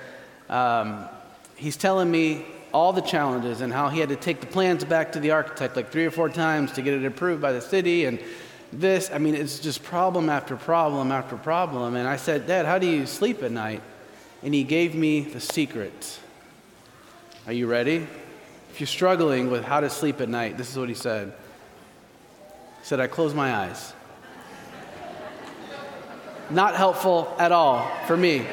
um, 0.48 1.08
he's 1.56 1.76
telling 1.76 2.10
me 2.10 2.46
all 2.72 2.92
the 2.92 3.02
challenges 3.02 3.60
and 3.60 3.72
how 3.72 3.88
he 3.88 4.00
had 4.00 4.08
to 4.08 4.16
take 4.16 4.40
the 4.40 4.46
plans 4.46 4.84
back 4.84 5.12
to 5.12 5.20
the 5.20 5.30
architect 5.30 5.76
like 5.76 5.90
three 5.90 6.06
or 6.06 6.10
four 6.10 6.28
times 6.28 6.72
to 6.72 6.82
get 6.82 6.94
it 6.94 7.04
approved 7.04 7.40
by 7.42 7.52
the 7.52 7.60
city. 7.60 8.04
And 8.04 8.18
this, 8.72 9.10
I 9.12 9.18
mean, 9.18 9.34
it's 9.34 9.60
just 9.60 9.82
problem 9.82 10.28
after 10.28 10.56
problem 10.56 11.12
after 11.12 11.36
problem. 11.36 11.94
And 11.96 12.08
I 12.08 12.16
said, 12.16 12.46
Dad, 12.46 12.66
how 12.66 12.78
do 12.78 12.86
you 12.86 13.06
sleep 13.06 13.42
at 13.42 13.52
night? 13.52 13.82
And 14.42 14.52
he 14.52 14.64
gave 14.64 14.94
me 14.94 15.20
the 15.20 15.40
secret. 15.40 16.18
Are 17.46 17.52
you 17.52 17.66
ready? 17.66 18.06
If 18.70 18.80
you're 18.80 18.86
struggling 18.86 19.50
with 19.50 19.64
how 19.64 19.80
to 19.80 19.90
sleep 19.90 20.22
at 20.22 20.30
night, 20.30 20.56
this 20.56 20.70
is 20.70 20.78
what 20.78 20.88
he 20.88 20.94
said 20.94 21.34
He 22.80 22.86
said, 22.86 23.00
I 23.00 23.06
close 23.06 23.34
my 23.34 23.54
eyes. 23.54 23.92
Not 26.48 26.74
helpful 26.74 27.34
at 27.38 27.52
all 27.52 27.86
for 28.06 28.16
me. 28.16 28.46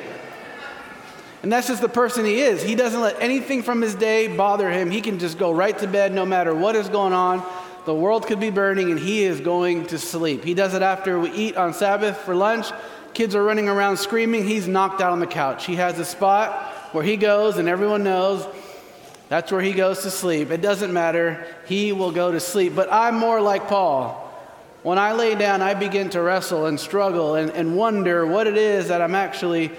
And 1.42 1.50
that's 1.50 1.68
just 1.68 1.82
the 1.82 1.88
person 1.88 2.26
he 2.26 2.42
is. 2.42 2.62
He 2.62 2.76
doesn't 2.76 3.00
let 3.00 3.22
anything 3.22 3.64
from 3.64 3.82
his 3.82 3.96
day 3.96 4.28
bother 4.28 4.70
him. 4.70 4.92
He 4.92 5.00
can 5.00 5.20
just 5.20 5.38
go 5.38 5.54
right 5.54 5.78
to 5.80 5.88
bed 5.88 6.14
no 6.14 6.26
matter 6.26 6.54
what 6.54 6.76
is 6.76 6.90
going 6.90 7.14
on. 7.14 7.46
The 7.86 7.96
world 7.96 8.28
could 8.28 8.42
be 8.42 8.50
burning 8.50 8.92
and 8.92 9.00
he 9.00 9.24
is 9.24 9.40
going 9.40 9.88
to 9.88 9.98
sleep. 9.98 10.44
He 10.44 10.54
does 10.54 10.74
it 10.74 10.82
after 10.82 11.18
we 11.18 11.32
eat 11.32 11.56
on 11.56 11.74
Sabbath 11.74 12.18
for 12.18 12.36
lunch. 12.36 12.68
Kids 13.14 13.36
are 13.36 13.44
running 13.44 13.70
around 13.70 13.96
screaming. 13.98 14.46
He's 14.46 14.68
knocked 14.68 15.00
out 15.00 15.14
on 15.14 15.22
the 15.22 15.28
couch. 15.28 15.66
He 15.66 15.76
has 15.76 15.98
a 15.98 16.06
spot 16.06 16.74
where 16.92 17.06
he 17.06 17.16
goes 17.16 17.58
and 17.58 17.70
everyone 17.70 18.04
knows 18.04 18.46
that's 19.32 19.50
where 19.50 19.62
he 19.62 19.72
goes 19.72 20.02
to 20.02 20.12
sleep. 20.12 20.52
It 20.52 20.62
doesn't 20.62 20.92
matter. 20.92 21.48
He 21.66 21.94
will 21.94 22.12
go 22.12 22.34
to 22.34 22.42
sleep. 22.42 22.76
But 22.76 22.92
I'm 22.92 23.16
more 23.16 23.40
like 23.40 23.70
Paul. 23.70 24.30
When 24.84 25.00
I 25.00 25.14
lay 25.14 25.36
down, 25.36 25.62
I 25.62 25.74
begin 25.74 26.10
to 26.10 26.22
wrestle 26.22 26.66
and 26.66 26.78
struggle 26.78 27.36
and, 27.36 27.50
and 27.52 27.78
wonder 27.78 28.28
what 28.28 28.46
it 28.46 28.58
is 28.58 28.90
that 28.90 29.02
I'm 29.02 29.16
actually 29.16 29.72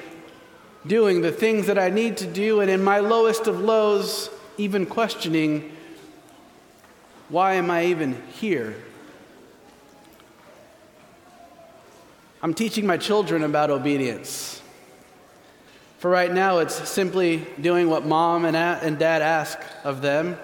doing, 0.87 1.21
the 1.21 1.31
things 1.31 1.67
that 1.67 1.79
I 1.79 1.91
need 1.91 2.17
to 2.17 2.27
do, 2.27 2.63
and 2.63 2.71
in 2.71 2.83
my 2.83 3.01
lowest 3.01 3.47
of 3.47 3.61
lows, 3.61 4.31
even 4.57 4.87
questioning 4.87 5.71
why 7.29 7.53
am 7.57 7.71
I 7.71 7.85
even 7.89 8.23
here? 8.33 8.75
I'm 12.43 12.55
teaching 12.55 12.87
my 12.87 12.97
children 12.97 13.43
about 13.43 13.69
obedience. 13.69 14.62
For 16.03 16.11
right 16.11 16.33
now, 16.33 16.59
it's 16.59 16.89
simply 16.89 17.47
doing 17.61 17.89
what 17.89 18.05
mom 18.05 18.45
and, 18.45 18.57
and 18.57 18.99
dad 18.99 19.23
ask 19.23 19.57
of 19.85 20.03
them. 20.03 20.37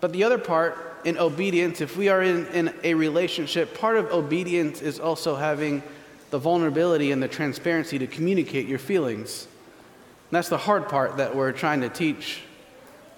But 0.00 0.12
the 0.12 0.24
other 0.24 0.36
part, 0.36 1.00
in 1.04 1.16
obedience, 1.16 1.80
if 1.80 1.96
we 1.96 2.08
are 2.08 2.20
in, 2.20 2.44
in 2.48 2.74
a 2.82 2.94
relationship, 2.94 3.78
part 3.78 3.96
of 3.96 4.06
obedience 4.06 4.82
is 4.82 4.98
also 4.98 5.36
having 5.36 5.84
the 6.30 6.40
vulnerability 6.40 7.12
and 7.12 7.22
the 7.22 7.28
transparency 7.28 8.00
to 8.00 8.08
communicate 8.08 8.66
your 8.66 8.80
feelings. 8.80 9.44
And 9.44 10.36
that's 10.36 10.48
the 10.48 10.58
hard 10.58 10.88
part 10.88 11.18
that 11.18 11.36
we're 11.36 11.52
trying 11.52 11.82
to 11.82 11.88
teach, 11.88 12.42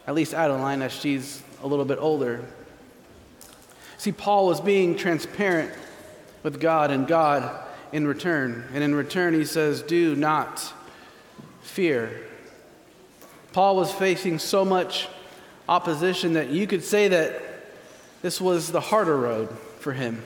at 0.06 0.14
least 0.14 0.34
Adeline, 0.34 0.82
as 0.82 0.92
she's 0.92 1.42
a 1.62 1.66
little 1.66 1.86
bit 1.86 1.96
older. 2.02 2.44
See, 3.96 4.12
Paul 4.12 4.46
was 4.46 4.60
being 4.60 4.94
transparent 4.94 5.72
with 6.42 6.60
God 6.60 6.90
and 6.90 7.08
God 7.08 7.66
in 7.92 8.06
return. 8.06 8.68
And 8.74 8.84
in 8.84 8.94
return, 8.94 9.32
he 9.32 9.46
says, 9.46 9.80
Do 9.80 10.14
not 10.14 10.74
fear. 11.70 12.20
Paul 13.52 13.76
was 13.76 13.92
facing 13.92 14.38
so 14.38 14.64
much 14.64 15.08
opposition 15.68 16.34
that 16.34 16.50
you 16.50 16.66
could 16.66 16.84
say 16.84 17.08
that 17.08 17.40
this 18.22 18.40
was 18.40 18.70
the 18.70 18.80
harder 18.80 19.16
road 19.16 19.48
for 19.78 19.92
him. 19.92 20.22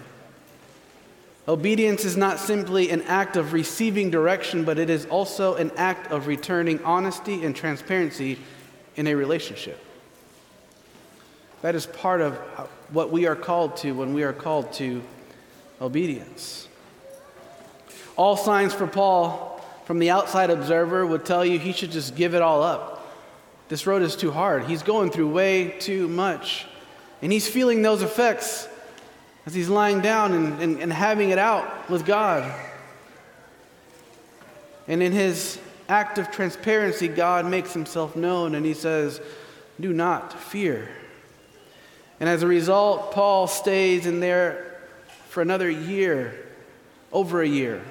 Obedience 1.46 2.06
is 2.06 2.16
not 2.16 2.38
simply 2.38 2.90
an 2.90 3.02
act 3.02 3.36
of 3.36 3.52
receiving 3.52 4.10
direction, 4.10 4.64
but 4.64 4.78
it 4.78 4.88
is 4.88 5.04
also 5.06 5.54
an 5.56 5.70
act 5.76 6.10
of 6.10 6.26
returning 6.26 6.82
honesty 6.82 7.44
and 7.44 7.54
transparency 7.54 8.38
in 8.96 9.06
a 9.06 9.14
relationship. 9.14 9.78
That 11.60 11.74
is 11.74 11.84
part 11.86 12.22
of 12.22 12.34
what 12.90 13.10
we 13.10 13.26
are 13.26 13.36
called 13.36 13.76
to 13.78 13.92
when 13.92 14.14
we 14.14 14.22
are 14.22 14.32
called 14.32 14.72
to 14.74 15.02
obedience. 15.80 16.68
All 18.16 18.36
signs 18.36 18.72
for 18.72 18.86
Paul 18.86 19.53
from 19.85 19.99
the 19.99 20.11
outside 20.11 20.50
observer 20.50 21.07
would 21.07 21.25
tell 21.25 21.45
you 21.45 21.59
he 21.59 21.73
should 21.73 21.91
just 21.91 22.17
give 22.17 22.35
it 22.35 22.43
all 22.43 22.62
up. 22.62 22.95
This 23.69 23.87
road 23.87 24.03
is 24.03 24.17
too 24.17 24.31
hard. 24.31 24.64
He's 24.64 24.83
going 24.83 25.11
through 25.11 25.31
way 25.31 25.76
too 25.79 26.09
much. 26.09 26.67
And 27.23 27.33
he's 27.33 27.49
feeling 27.49 27.83
those 27.83 28.03
effects 28.03 28.69
as 29.47 29.55
he's 29.55 29.69
lying 29.69 30.00
down 30.00 30.33
and, 30.33 30.62
and, 30.62 30.81
and 30.81 30.93
having 30.93 31.31
it 31.31 31.38
out 31.38 31.88
with 31.91 32.05
God. 32.05 32.53
And 34.87 35.03
in 35.03 35.12
his 35.12 35.59
act 35.88 36.19
of 36.19 36.31
transparency, 36.31 37.09
God 37.09 37.47
makes 37.47 37.73
himself 37.73 38.17
known 38.17 38.55
and 38.55 38.64
he 38.64 38.75
says, 38.75 39.21
Do 39.81 39.93
not 39.93 40.38
fear. 40.38 40.88
And 42.21 42.29
as 42.29 42.43
a 42.43 42.47
result, 42.47 43.12
Paul 43.12 43.47
stays 43.47 44.07
in 44.07 44.21
there 44.21 44.81
for 45.29 45.43
another 45.43 45.69
year, 45.69 46.35
over 47.12 47.43
a 47.43 47.49
year. 47.49 47.83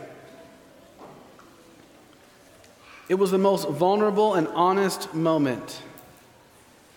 It 3.10 3.16
was 3.16 3.32
the 3.32 3.38
most 3.38 3.68
vulnerable 3.68 4.36
and 4.36 4.48
honest 4.50 5.14
moment 5.14 5.82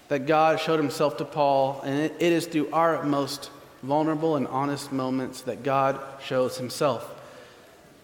that 0.09 0.27
God 0.27 0.61
showed 0.61 0.79
himself 0.79 1.17
to 1.17 1.25
Paul, 1.25 1.81
and 1.85 1.99
it, 1.99 2.21
is 2.21 2.47
through 2.47 2.71
our 2.73 3.03
most 3.03 3.51
vulnerable 3.83 4.37
and 4.37 4.47
honest 4.47 4.93
moments 4.93 5.43
that 5.43 5.65
God 5.65 6.01
shows 6.25 6.59
himself 6.59 7.13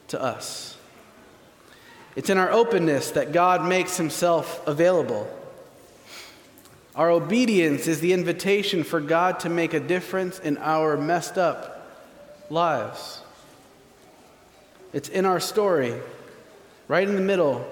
to 0.09 0.21
us. 0.21 0.76
It's 2.16 2.28
in 2.28 2.38
our 2.38 2.50
openness 2.50 3.12
that 3.12 3.32
God 3.32 3.64
makes 3.64 3.97
himself 3.97 4.66
available. 4.66 5.28
Our 6.94 7.11
obedience 7.11 7.87
is 7.87 8.00
the 8.00 8.12
invitation 8.12 8.82
for 8.82 9.00
God 9.00 9.40
to 9.40 9.49
make 9.49 9.73
a 9.73 9.80
difference 9.80 10.38
in 10.40 10.59
our 10.59 10.97
messed 10.97 11.38
up 11.38 11.88
lives. 12.50 13.23
It's 14.92 15.09
in 15.09 15.25
our 15.25 15.40
story, 15.40 15.94
right 16.88 17.09
in 17.09 17.14
the 17.14 17.23
middle, 17.23 17.64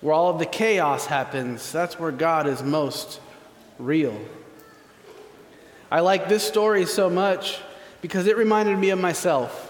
where 0.00 0.14
all 0.14 0.30
of 0.30 0.38
the 0.38 0.46
chaos 0.46 1.06
happens. 1.06 1.70
That's 1.72 1.98
where 1.98 2.12
God 2.12 2.46
is 2.46 2.62
most 2.62 3.20
real. 3.78 4.18
I 5.90 6.00
like 6.00 6.28
this 6.28 6.46
story 6.46 6.86
so 6.86 7.10
much 7.10 7.60
because 8.00 8.26
it 8.26 8.36
reminded 8.36 8.78
me 8.78 8.90
of 8.90 8.98
myself. 8.98 9.66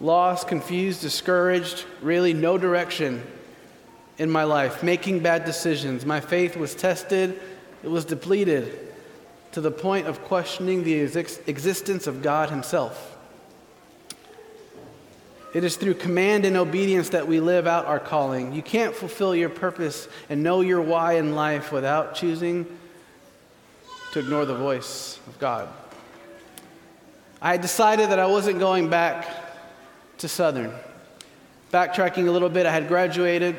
Lost, 0.00 0.48
confused, 0.48 1.02
discouraged, 1.02 1.84
really 2.00 2.32
no 2.32 2.56
direction 2.56 3.22
in 4.18 4.30
my 4.30 4.44
life, 4.44 4.82
making 4.82 5.20
bad 5.20 5.44
decisions. 5.44 6.06
My 6.06 6.20
faith 6.20 6.56
was 6.56 6.74
tested, 6.74 7.40
it 7.82 7.88
was 7.88 8.04
depleted 8.04 8.88
to 9.52 9.60
the 9.60 9.70
point 9.70 10.06
of 10.06 10.22
questioning 10.22 10.84
the 10.84 10.94
existence 10.94 12.06
of 12.06 12.22
God 12.22 12.50
Himself. 12.50 13.18
It 15.52 15.64
is 15.64 15.76
through 15.76 15.94
command 15.94 16.44
and 16.44 16.56
obedience 16.56 17.08
that 17.08 17.26
we 17.26 17.40
live 17.40 17.66
out 17.66 17.86
our 17.86 17.98
calling. 17.98 18.52
You 18.52 18.62
can't 18.62 18.94
fulfill 18.94 19.34
your 19.34 19.48
purpose 19.48 20.08
and 20.28 20.44
know 20.44 20.60
your 20.60 20.80
why 20.80 21.14
in 21.14 21.34
life 21.34 21.72
without 21.72 22.14
choosing 22.14 22.66
to 24.12 24.20
ignore 24.20 24.44
the 24.44 24.54
voice 24.54 25.18
of 25.26 25.38
God. 25.40 25.68
I 27.42 27.56
decided 27.56 28.10
that 28.10 28.20
I 28.20 28.26
wasn't 28.26 28.60
going 28.60 28.90
back 28.90 29.26
to 30.18 30.28
Southern. 30.28 30.72
Backtracking 31.72 32.28
a 32.28 32.30
little 32.30 32.48
bit, 32.48 32.66
I 32.66 32.70
had 32.70 32.86
graduated 32.86 33.56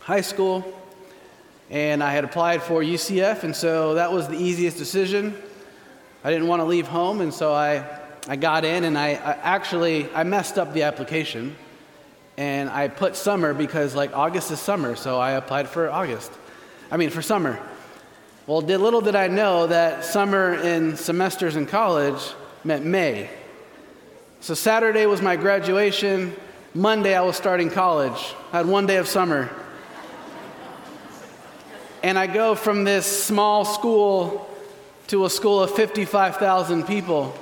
high 0.00 0.20
school 0.20 0.64
and 1.70 2.02
I 2.02 2.12
had 2.12 2.24
applied 2.24 2.62
for 2.62 2.82
UCF, 2.82 3.44
and 3.44 3.54
so 3.54 3.94
that 3.94 4.10
was 4.10 4.26
the 4.26 4.36
easiest 4.36 4.78
decision. 4.78 5.36
I 6.24 6.30
didn't 6.30 6.48
want 6.48 6.60
to 6.60 6.64
leave 6.64 6.88
home, 6.88 7.20
and 7.20 7.32
so 7.32 7.52
I 7.52 7.97
I 8.28 8.36
got 8.36 8.66
in 8.66 8.84
and 8.84 8.98
I, 8.98 9.12
I 9.12 9.32
actually 9.42 10.06
I 10.14 10.22
messed 10.22 10.58
up 10.58 10.74
the 10.74 10.82
application 10.82 11.56
and 12.36 12.68
I 12.68 12.88
put 12.88 13.16
summer 13.16 13.54
because 13.54 13.94
like 13.94 14.14
August 14.14 14.50
is 14.50 14.60
summer, 14.60 14.96
so 14.96 15.18
I 15.18 15.32
applied 15.32 15.66
for 15.66 15.90
August. 15.90 16.30
I 16.90 16.98
mean 16.98 17.08
for 17.08 17.22
summer. 17.22 17.58
Well, 18.46 18.60
did, 18.60 18.80
little 18.80 19.00
did 19.00 19.16
I 19.16 19.28
know 19.28 19.66
that 19.66 20.04
summer 20.04 20.54
in 20.54 20.96
semesters 20.96 21.56
in 21.56 21.64
college 21.64 22.20
meant 22.64 22.84
May. 22.84 23.30
So 24.40 24.52
Saturday 24.52 25.06
was 25.06 25.22
my 25.22 25.36
graduation. 25.36 26.36
Monday 26.74 27.14
I 27.14 27.22
was 27.22 27.36
starting 27.36 27.70
college. 27.70 28.34
I 28.52 28.58
had 28.58 28.66
one 28.66 28.86
day 28.86 28.96
of 28.96 29.08
summer. 29.08 29.50
And 32.02 32.18
I 32.18 32.26
go 32.26 32.54
from 32.54 32.84
this 32.84 33.06
small 33.06 33.64
school 33.64 34.48
to 35.08 35.24
a 35.24 35.30
school 35.30 35.62
of 35.62 35.70
55,000 35.70 36.86
people. 36.86 37.34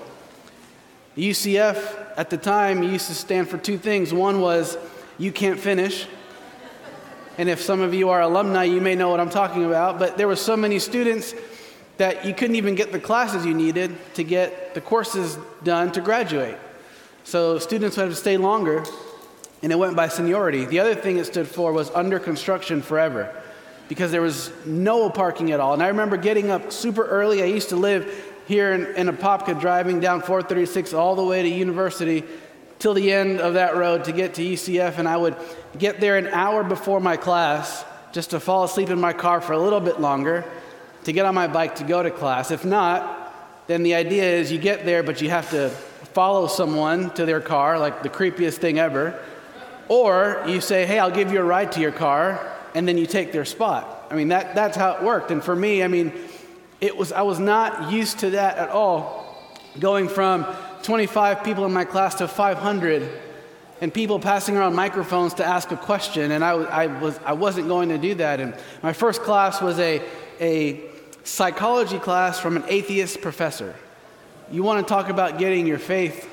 UCF 1.17 2.15
at 2.17 2.31
the 2.31 2.37
time 2.37 2.83
used 2.83 3.07
to 3.09 3.15
stand 3.15 3.49
for 3.49 3.57
two 3.57 3.79
things. 3.79 4.13
One 4.13 4.41
was, 4.41 4.77
you 5.19 5.33
can't 5.33 5.59
finish. 5.59 6.07
And 7.39 7.49
if 7.49 7.61
some 7.61 7.81
of 7.81 7.95
you 7.95 8.11
are 8.11 8.21
alumni, 8.21 8.65
you 8.65 8.81
may 8.81 8.95
know 8.95 9.09
what 9.09 9.21
I'm 9.21 9.31
talking 9.31 9.65
about. 9.65 9.99
But 9.99 10.17
there 10.17 10.29
were 10.29 10.37
so 10.37 10.57
many 10.57 10.79
students 10.79 11.35
that 11.97 12.27
you 12.27 12.35
couldn't 12.35 12.57
even 12.57 12.75
get 12.75 12.93
the 12.93 13.01
classes 13.01 13.47
you 13.47 13.55
needed 13.55 13.97
to 14.15 14.25
get 14.25 14.75
the 14.75 14.81
courses 14.81 15.39
done 15.65 15.91
to 15.93 16.01
graduate. 16.01 16.57
So 17.25 17.59
students 17.59 17.97
would 17.97 18.05
have 18.05 18.13
to 18.13 18.17
stay 18.17 18.37
longer, 18.37 18.85
and 19.63 19.73
it 19.73 19.77
went 19.77 19.97
by 19.97 20.09
seniority. 20.09 20.67
The 20.67 20.81
other 20.81 20.95
thing 20.95 21.17
it 21.17 21.25
stood 21.25 21.49
for 21.49 21.73
was 21.73 21.91
under 21.91 22.19
construction 22.19 22.83
forever 22.83 23.35
because 23.89 24.13
there 24.13 24.23
was 24.23 24.51
no 24.67 25.09
parking 25.11 25.53
at 25.53 25.61
all. 25.61 25.73
And 25.73 25.83
I 25.83 25.89
remember 25.89 26.17
getting 26.17 26.51
up 26.51 26.73
super 26.73 27.07
early. 27.07 27.43
I 27.43 27.47
used 27.47 27.71
to 27.71 27.77
live 27.77 28.35
here 28.47 28.73
in, 28.73 28.87
in 28.97 29.15
Apopka 29.15 29.61
driving 29.61 30.01
down 30.01 30.21
436 30.21 30.93
all 30.93 31.17
the 31.17 31.25
way 31.25 31.43
to 31.43 31.49
university 31.49 32.25
till 32.79 32.95
the 32.95 33.13
end 33.13 33.41
of 33.41 33.55
that 33.55 33.77
road 33.77 34.05
to 34.05 34.13
get 34.13 34.35
to 34.35 34.43
UCF, 34.43 34.99
and 34.99 35.09
I 35.09 35.17
would 35.17 35.37
get 35.79 36.01
there 36.01 36.17
an 36.17 36.29
hour 36.29 36.63
before 36.63 37.01
my 37.01 37.17
class 37.17 37.85
just 38.13 38.31
to 38.31 38.41
fall 38.41 38.65
asleep 38.65 38.91
in 38.91 39.01
my 39.01 39.13
car 39.13 39.41
for 39.41 39.53
a 39.53 39.59
little 39.59 39.81
bit 39.81 40.01
longer 40.01 40.45
to 41.05 41.13
get 41.13 41.25
on 41.25 41.35
my 41.35 41.47
bike 41.47 41.77
to 41.77 41.85
go 41.85 42.03
to 42.03 42.11
class. 42.11 42.51
If 42.51 42.65
not, 42.65 43.23
then 43.67 43.83
the 43.83 43.95
idea 43.95 44.25
is 44.25 44.53
you 44.53 44.59
get 44.59 44.85
there, 44.85 45.03
but 45.03 45.21
you 45.21 45.31
have 45.31 45.51
to 45.51 45.71
follow 46.15 46.47
someone 46.47 47.11
to 47.11 47.27
their 47.27 47.41
car, 47.41 47.79
like 47.79 48.03
the 48.03 48.09
creepiest 48.09 48.59
thing 48.59 48.79
ever. 48.79 49.19
Or 49.89 50.43
you 50.47 50.61
say, 50.61 50.87
hey, 50.87 50.99
I'll 50.99 51.11
give 51.11 51.33
you 51.33 51.41
a 51.41 51.45
ride 51.45 51.73
to 51.73 51.81
your 51.81 51.93
car, 51.93 52.53
and 52.75 52.87
then 52.87 52.99
you 52.99 53.07
take 53.07 53.33
their 53.33 53.45
spot. 53.45 54.09
I 54.11 54.15
mean, 54.15 54.29
that, 54.29 54.55
that's 54.55 54.77
how 54.77 54.93
it 54.93 55.03
worked. 55.03 55.31
And 55.31 55.43
for 55.43 55.55
me, 55.55 55.83
I 55.83 55.89
mean, 55.89 56.13
it 56.81 56.97
was, 56.97 57.13
I 57.13 57.23
was 57.23 57.39
not 57.39 57.91
used 57.91 58.19
to 58.21 58.31
that 58.31 58.59
at 58.59 58.69
all. 58.69 59.25
Going 59.79 60.09
from 60.09 60.47
25 60.83 61.45
people 61.45 61.65
in 61.65 61.73
my 61.73 61.85
class 61.85 62.17
to 62.17 62.29
500 62.29 63.09
and 63.81 63.93
people 63.93 64.19
passing 64.19 64.57
around 64.57 64.75
microphones 64.75 65.35
to 65.35 65.45
ask 65.45 65.71
a 65.71 65.77
question, 65.77 66.31
and 66.31 66.43
I, 66.43 66.53
I, 66.53 66.87
was, 66.87 67.19
I 67.25 67.33
wasn't 67.35 67.69
going 67.69 67.91
to 67.91 67.99
do 67.99 68.15
that. 68.15 68.41
And 68.41 68.55
my 68.83 68.93
first 68.93 69.23
class 69.23 69.61
was 69.61 69.79
a, 69.79 70.03
a 70.41 70.83
psychology 71.25 71.99
class 71.99 72.41
from 72.41 72.57
an 72.57 72.65
atheist 72.69 73.21
professor. 73.21 73.75
You 74.51 74.63
want 74.63 74.87
to 74.87 74.89
talk 74.89 75.09
about 75.09 75.39
getting 75.39 75.67
your 75.67 75.79
faith 75.79 76.31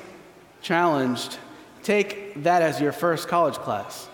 challenged, 0.62 1.38
take 1.82 2.42
that 2.44 2.62
as 2.62 2.80
your 2.80 2.92
first 2.92 3.28
college 3.28 3.56
class. 3.56 4.08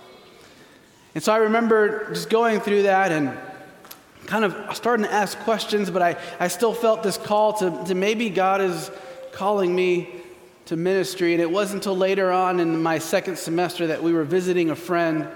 And 1.14 1.22
so 1.22 1.32
I 1.32 1.38
remember 1.38 2.12
just 2.12 2.30
going 2.30 2.60
through 2.60 2.84
that 2.84 3.12
and 3.12 3.38
kind 4.30 4.44
of 4.44 4.76
starting 4.76 5.04
to 5.04 5.12
ask 5.12 5.36
questions, 5.40 5.90
but 5.90 6.02
I, 6.02 6.16
I 6.38 6.46
still 6.46 6.72
felt 6.72 7.02
this 7.02 7.18
call 7.18 7.52
to, 7.54 7.84
to 7.86 7.96
maybe 7.96 8.30
God 8.30 8.60
is 8.60 8.88
calling 9.32 9.74
me 9.74 10.08
to 10.66 10.76
ministry. 10.76 11.32
And 11.32 11.42
it 11.42 11.50
wasn't 11.50 11.82
until 11.82 11.96
later 11.96 12.30
on 12.30 12.60
in 12.60 12.80
my 12.80 13.00
second 13.00 13.38
semester 13.38 13.88
that 13.88 14.00
we 14.00 14.12
were 14.12 14.22
visiting 14.22 14.70
a 14.70 14.76
friend. 14.76 15.26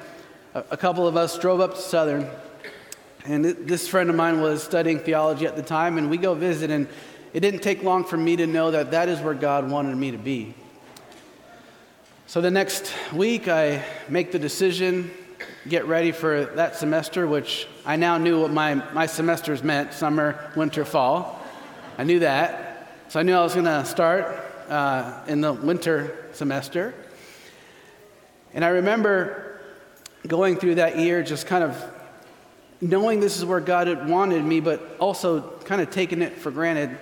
A, 0.54 0.64
a 0.70 0.76
couple 0.76 1.08
of 1.08 1.16
us 1.16 1.36
drove 1.40 1.60
up 1.60 1.74
to 1.74 1.80
Southern, 1.80 2.30
and 3.24 3.44
this 3.44 3.88
friend 3.88 4.10
of 4.10 4.14
mine 4.14 4.40
was 4.40 4.62
studying 4.62 5.00
theology 5.00 5.44
at 5.44 5.56
the 5.56 5.62
time, 5.62 5.98
and 5.98 6.08
we 6.08 6.16
go 6.16 6.34
visit, 6.34 6.70
and 6.70 6.86
it 7.32 7.40
didn't 7.40 7.64
take 7.64 7.82
long 7.82 8.04
for 8.04 8.16
me 8.16 8.36
to 8.36 8.46
know 8.46 8.70
that 8.70 8.92
that 8.92 9.08
is 9.08 9.20
where 9.20 9.34
God 9.34 9.68
wanted 9.68 9.96
me 9.96 10.12
to 10.12 10.18
be. 10.18 10.54
So 12.28 12.40
the 12.40 12.52
next 12.52 12.92
week, 13.12 13.48
I 13.48 13.84
make 14.08 14.30
the 14.30 14.38
decision 14.38 15.10
get 15.66 15.84
ready 15.86 16.12
for 16.12 16.44
that 16.54 16.76
semester, 16.76 17.26
which 17.26 17.66
I 17.86 17.96
now 17.96 18.16
knew 18.16 18.40
what 18.40 18.50
my, 18.50 18.74
my 18.92 19.04
semesters 19.04 19.62
meant 19.62 19.92
summer, 19.92 20.50
winter, 20.56 20.86
fall. 20.86 21.42
I 21.98 22.04
knew 22.04 22.20
that. 22.20 22.88
So 23.08 23.20
I 23.20 23.22
knew 23.22 23.34
I 23.34 23.42
was 23.42 23.52
going 23.52 23.66
to 23.66 23.84
start 23.84 24.40
uh, 24.70 25.20
in 25.26 25.42
the 25.42 25.52
winter 25.52 26.28
semester. 26.32 26.94
And 28.54 28.64
I 28.64 28.68
remember 28.68 29.60
going 30.26 30.56
through 30.56 30.76
that 30.76 30.98
year 30.98 31.22
just 31.22 31.46
kind 31.46 31.62
of 31.62 31.92
knowing 32.80 33.20
this 33.20 33.36
is 33.36 33.44
where 33.44 33.60
God 33.60 33.86
had 33.86 34.08
wanted 34.08 34.42
me, 34.42 34.60
but 34.60 34.96
also 34.98 35.42
kind 35.64 35.82
of 35.82 35.90
taking 35.90 36.22
it 36.22 36.32
for 36.38 36.50
granted. 36.50 36.96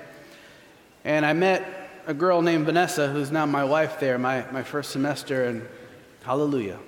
And 1.05 1.25
I 1.25 1.33
met 1.33 1.65
a 2.09 2.15
girl 2.15 2.43
named 2.43 2.67
Vanessa, 2.67 3.09
who's 3.09 3.31
now 3.31 3.47
my 3.47 3.65
wife 3.65 4.01
there, 4.01 4.19
my, 4.19 4.45
my 4.51 4.65
first 4.65 4.91
semester, 4.91 5.45
and 5.45 5.67
hallelujah. 6.25 6.79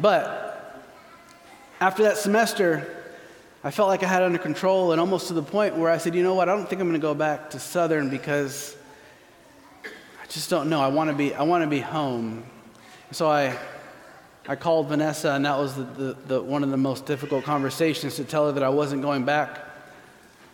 But 0.00 0.47
after 1.80 2.02
that 2.04 2.16
semester, 2.16 2.98
I 3.62 3.70
felt 3.70 3.88
like 3.88 4.02
I 4.02 4.06
had 4.06 4.22
under 4.22 4.38
control 4.38 4.92
and 4.92 5.00
almost 5.00 5.28
to 5.28 5.34
the 5.34 5.42
point 5.42 5.76
where 5.76 5.90
I 5.90 5.98
said, 5.98 6.14
you 6.14 6.22
know 6.22 6.34
what, 6.34 6.48
I 6.48 6.56
don't 6.56 6.68
think 6.68 6.80
I'm 6.80 6.88
going 6.88 7.00
to 7.00 7.04
go 7.04 7.14
back 7.14 7.50
to 7.50 7.60
Southern 7.60 8.10
because 8.10 8.76
I 9.84 10.26
just 10.28 10.50
don't 10.50 10.68
know. 10.68 10.80
I 10.80 10.88
want 10.88 11.10
to 11.10 11.16
be, 11.16 11.34
I 11.34 11.42
want 11.42 11.62
to 11.62 11.68
be 11.68 11.80
home. 11.80 12.44
So 13.12 13.28
I, 13.30 13.56
I 14.48 14.56
called 14.56 14.88
Vanessa, 14.88 15.32
and 15.32 15.44
that 15.44 15.56
was 15.56 15.76
the, 15.76 15.84
the, 15.84 16.16
the, 16.26 16.42
one 16.42 16.64
of 16.64 16.70
the 16.70 16.76
most 16.76 17.06
difficult 17.06 17.44
conversations 17.44 18.16
to 18.16 18.24
tell 18.24 18.46
her 18.46 18.52
that 18.52 18.62
I 18.62 18.68
wasn't 18.70 19.02
going 19.02 19.24
back 19.24 19.64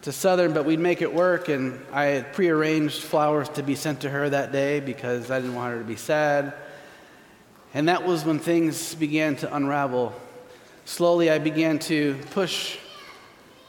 to 0.02 0.12
Southern, 0.12 0.52
but 0.52 0.64
we'd 0.66 0.78
make 0.78 1.00
it 1.00 1.12
work. 1.12 1.48
And 1.48 1.80
I 1.92 2.04
had 2.04 2.32
prearranged 2.34 3.02
flowers 3.02 3.48
to 3.50 3.62
be 3.62 3.74
sent 3.74 4.00
to 4.02 4.10
her 4.10 4.28
that 4.28 4.52
day 4.52 4.80
because 4.80 5.30
I 5.30 5.40
didn't 5.40 5.54
want 5.54 5.72
her 5.72 5.78
to 5.78 5.84
be 5.86 5.96
sad. 5.96 6.54
And 7.72 7.88
that 7.88 8.06
was 8.06 8.24
when 8.24 8.38
things 8.38 8.94
began 8.94 9.36
to 9.36 9.54
unravel 9.54 10.14
slowly 10.84 11.30
I 11.30 11.38
began 11.38 11.78
to 11.80 12.18
push 12.30 12.78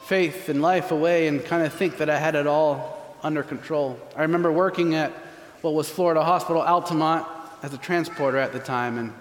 faith 0.06 0.50
and 0.50 0.62
life 0.62 0.92
away 0.92 1.28
and 1.28 1.44
kind 1.44 1.66
of 1.66 1.74
think 1.74 1.98
that 1.98 2.10
I 2.10 2.20
had 2.20 2.36
it 2.36 2.48
all 2.48 3.18
under 3.24 3.42
control. 3.42 4.00
I 4.16 4.22
remember 4.22 4.52
working 4.52 4.96
at 4.96 5.12
what 5.62 5.74
was 5.74 5.90
Florida 5.90 6.24
Hospital 6.24 6.62
Altamonte 6.62 7.26
as 7.64 7.74
a 7.74 7.78
transporter 7.78 8.38
at 8.38 8.54
the 8.54 8.60
time 8.60 8.98
and 8.98 9.14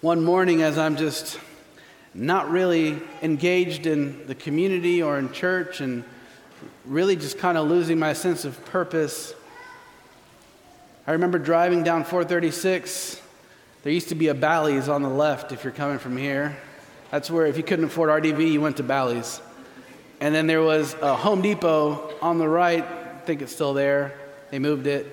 one 0.00 0.24
morning 0.24 0.62
as 0.62 0.78
I'm 0.78 0.96
just 0.96 1.38
not 2.12 2.50
really 2.50 2.98
engaged 3.22 3.86
in 3.86 4.26
the 4.26 4.34
community 4.34 5.02
or 5.02 5.18
in 5.18 5.32
church 5.32 5.80
and 5.80 6.02
really 6.84 7.16
just 7.16 7.38
kind 7.38 7.58
of 7.58 7.68
losing 7.68 7.98
my 7.98 8.14
sense 8.14 8.44
of 8.44 8.64
purpose. 8.66 9.34
I 11.06 11.12
remember 11.12 11.38
driving 11.38 11.84
down 11.84 12.04
436. 12.04 13.22
There 13.86 13.92
used 13.92 14.08
to 14.08 14.16
be 14.16 14.26
a 14.26 14.34
Bally's 14.34 14.88
on 14.88 15.02
the 15.02 15.08
left 15.08 15.52
if 15.52 15.62
you're 15.62 15.72
coming 15.72 16.00
from 16.00 16.16
here. 16.16 16.56
That's 17.12 17.30
where, 17.30 17.46
if 17.46 17.56
you 17.56 17.62
couldn't 17.62 17.84
afford 17.84 18.10
RDV, 18.10 18.50
you 18.50 18.60
went 18.60 18.78
to 18.78 18.82
Bally's. 18.82 19.40
And 20.18 20.34
then 20.34 20.48
there 20.48 20.60
was 20.60 20.94
a 20.94 21.14
Home 21.14 21.40
Depot 21.40 22.12
on 22.20 22.38
the 22.38 22.48
right. 22.48 22.82
I 22.82 23.20
think 23.26 23.42
it's 23.42 23.52
still 23.52 23.74
there. 23.74 24.12
They 24.50 24.58
moved 24.58 24.88
it. 24.88 25.06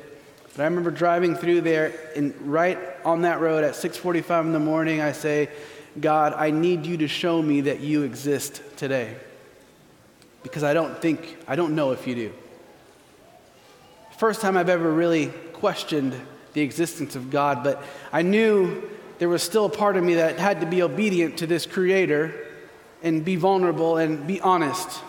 But 0.55 0.63
I 0.63 0.65
remember 0.65 0.89
driving 0.89 1.35
through 1.35 1.61
there, 1.61 1.93
and 2.15 2.33
right 2.51 2.79
on 3.05 3.21
that 3.21 3.41
road 3.41 3.63
at 3.63 3.75
6:45 3.75 4.47
in 4.47 4.53
the 4.53 4.59
morning, 4.59 5.01
I 5.01 5.11
say, 5.11 5.49
"God, 6.01 6.33
I 6.35 6.49
need 6.49 6.87
you 6.87 6.97
to 6.97 7.07
show 7.07 7.43
me 7.43 7.61
that 7.61 7.81
you 7.81 8.01
exist 8.01 8.63
today." 8.75 9.17
Because 10.41 10.63
I 10.63 10.73
don't 10.73 10.99
think, 10.99 11.37
I 11.47 11.55
don't 11.55 11.75
know 11.75 11.91
if 11.91 12.07
you 12.07 12.15
do. 12.15 12.31
First 14.17 14.41
time 14.41 14.57
I've 14.57 14.67
ever 14.67 14.89
really 14.89 15.27
questioned 15.53 16.19
the 16.53 16.61
existence 16.61 17.15
of 17.15 17.29
God, 17.29 17.63
but 17.63 17.83
I 18.11 18.21
knew 18.21 18.83
there 19.19 19.29
was 19.29 19.43
still 19.43 19.65
a 19.65 19.69
part 19.69 19.97
of 19.97 20.03
me 20.03 20.15
that 20.15 20.39
had 20.39 20.61
to 20.61 20.67
be 20.67 20.81
obedient 20.81 21.37
to 21.39 21.47
this 21.47 21.65
Creator 21.65 22.33
and 23.01 23.23
be 23.23 23.35
vulnerable 23.35 23.97
and 23.97 24.25
be 24.25 24.39
honest. 24.41 25.01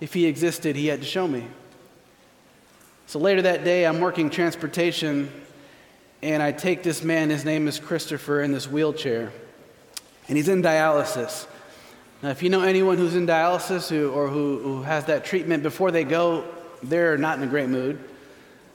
If 0.00 0.14
He 0.14 0.26
existed, 0.26 0.76
He 0.76 0.86
had 0.86 1.00
to 1.00 1.06
show 1.06 1.26
me. 1.26 1.46
So 3.06 3.18
later 3.18 3.42
that 3.42 3.64
day, 3.64 3.86
I'm 3.86 4.00
working 4.00 4.30
transportation, 4.30 5.32
and 6.22 6.42
I 6.42 6.52
take 6.52 6.82
this 6.82 7.02
man, 7.02 7.30
his 7.30 7.44
name 7.44 7.66
is 7.66 7.80
Christopher, 7.80 8.40
in 8.40 8.52
this 8.52 8.70
wheelchair, 8.70 9.32
and 10.28 10.36
he's 10.36 10.48
in 10.48 10.62
dialysis. 10.62 11.46
Now, 12.22 12.28
if 12.28 12.42
you 12.42 12.50
know 12.50 12.62
anyone 12.62 12.98
who's 12.98 13.16
in 13.16 13.26
dialysis 13.26 13.88
who, 13.88 14.10
or 14.10 14.28
who, 14.28 14.58
who 14.58 14.82
has 14.82 15.06
that 15.06 15.24
treatment 15.24 15.62
before 15.62 15.90
they 15.90 16.04
go, 16.04 16.44
they're 16.82 17.16
not 17.18 17.38
in 17.38 17.44
a 17.44 17.46
great 17.46 17.68
mood. 17.68 17.98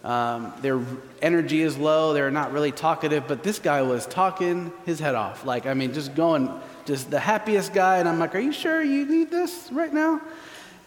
Um, 0.05 0.53
their 0.61 0.79
energy 1.19 1.63
is 1.63 1.77
low. 1.77 2.13
They're 2.13 2.29
not 2.29 2.53
really 2.53 2.71
talkative. 2.71 3.27
But 3.27 3.41
this 3.41 3.57
guy 3.57 3.81
was 3.81 4.05
talking 4.05 4.71
his 4.85 4.99
head 4.99 5.15
off. 5.15 5.45
Like, 5.45 5.65
I 5.65 5.73
mean, 5.73 5.93
just 5.93 6.13
going, 6.13 6.51
just 6.85 7.09
the 7.09 7.19
happiest 7.19 7.73
guy. 7.73 7.97
And 7.97 8.07
I'm 8.07 8.19
like, 8.19 8.35
Are 8.35 8.39
you 8.39 8.51
sure 8.51 8.83
you 8.83 9.05
need 9.07 9.31
this 9.31 9.69
right 9.71 9.91
now? 9.91 10.21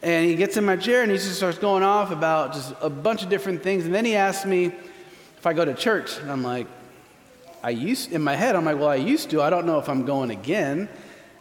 And 0.01 0.25
he 0.25 0.37
gets 0.37 0.57
in 0.57 0.65
my 0.65 0.77
chair 0.77 1.03
and 1.03 1.11
he 1.11 1.19
just 1.19 1.35
starts 1.35 1.59
going 1.59 1.83
off 1.83 2.13
about 2.13 2.53
just 2.53 2.73
a 2.81 2.89
bunch 2.89 3.25
of 3.25 3.29
different 3.29 3.65
things. 3.65 3.85
And 3.85 3.93
then 3.93 4.05
he 4.05 4.15
asks 4.15 4.47
me 4.47 4.67
if 4.67 5.45
I 5.45 5.53
go 5.53 5.65
to 5.65 5.75
church. 5.75 6.19
And 6.19 6.31
I'm 6.31 6.45
like, 6.45 6.69
I 7.65 7.71
used, 7.71 8.13
in 8.13 8.23
my 8.23 8.37
head, 8.37 8.55
I'm 8.55 8.65
like, 8.65 8.79
well, 8.79 8.89
I 8.89 8.95
used 8.95 9.31
to. 9.31 9.43
I 9.43 9.51
don't 9.51 9.67
know 9.67 9.81
if 9.81 9.89
I'm 9.89 10.05
going 10.05 10.31
again. 10.31 10.89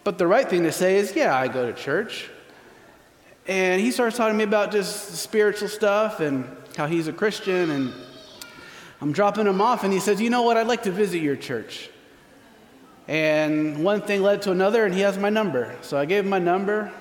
But 0.04 0.18
the 0.18 0.26
right 0.26 0.50
thing 0.50 0.64
to 0.64 0.72
say 0.72 0.98
is, 0.98 1.16
yeah, 1.16 1.38
I 1.38 1.48
go 1.48 1.72
to 1.72 1.74
church. 1.74 2.32
And 3.48 3.80
he 3.80 3.92
starts 3.92 4.18
talking 4.18 4.34
to 4.34 4.38
me 4.38 4.44
about 4.44 4.72
just 4.72 5.16
spiritual 5.16 5.68
stuff 5.68 6.20
and 6.20 6.46
how 6.78 6.88
he's 6.88 7.08
a 7.08 7.14
Christian. 7.14 7.72
And 7.72 7.94
I'm 9.02 9.12
dropping 9.12 9.48
him 9.48 9.60
off. 9.60 9.84
And 9.84 9.92
he 9.92 10.00
says, 10.00 10.22
you 10.22 10.30
know 10.30 10.44
what? 10.44 10.56
I'd 10.56 10.68
like 10.68 10.84
to 10.84 10.92
visit 10.92 11.22
your 11.22 11.36
church. 11.36 11.90
And 13.08 13.84
one 13.84 14.02
thing 14.02 14.22
led 14.22 14.42
to 14.44 14.52
another, 14.52 14.86
and 14.86 14.94
he 14.94 15.02
has 15.02 15.18
my 15.18 15.30
number. 15.30 15.76
So 15.82 15.98
I 15.98 16.06
gave 16.06 16.24
him 16.24 16.30
my 16.30 16.40
number. 16.40 16.92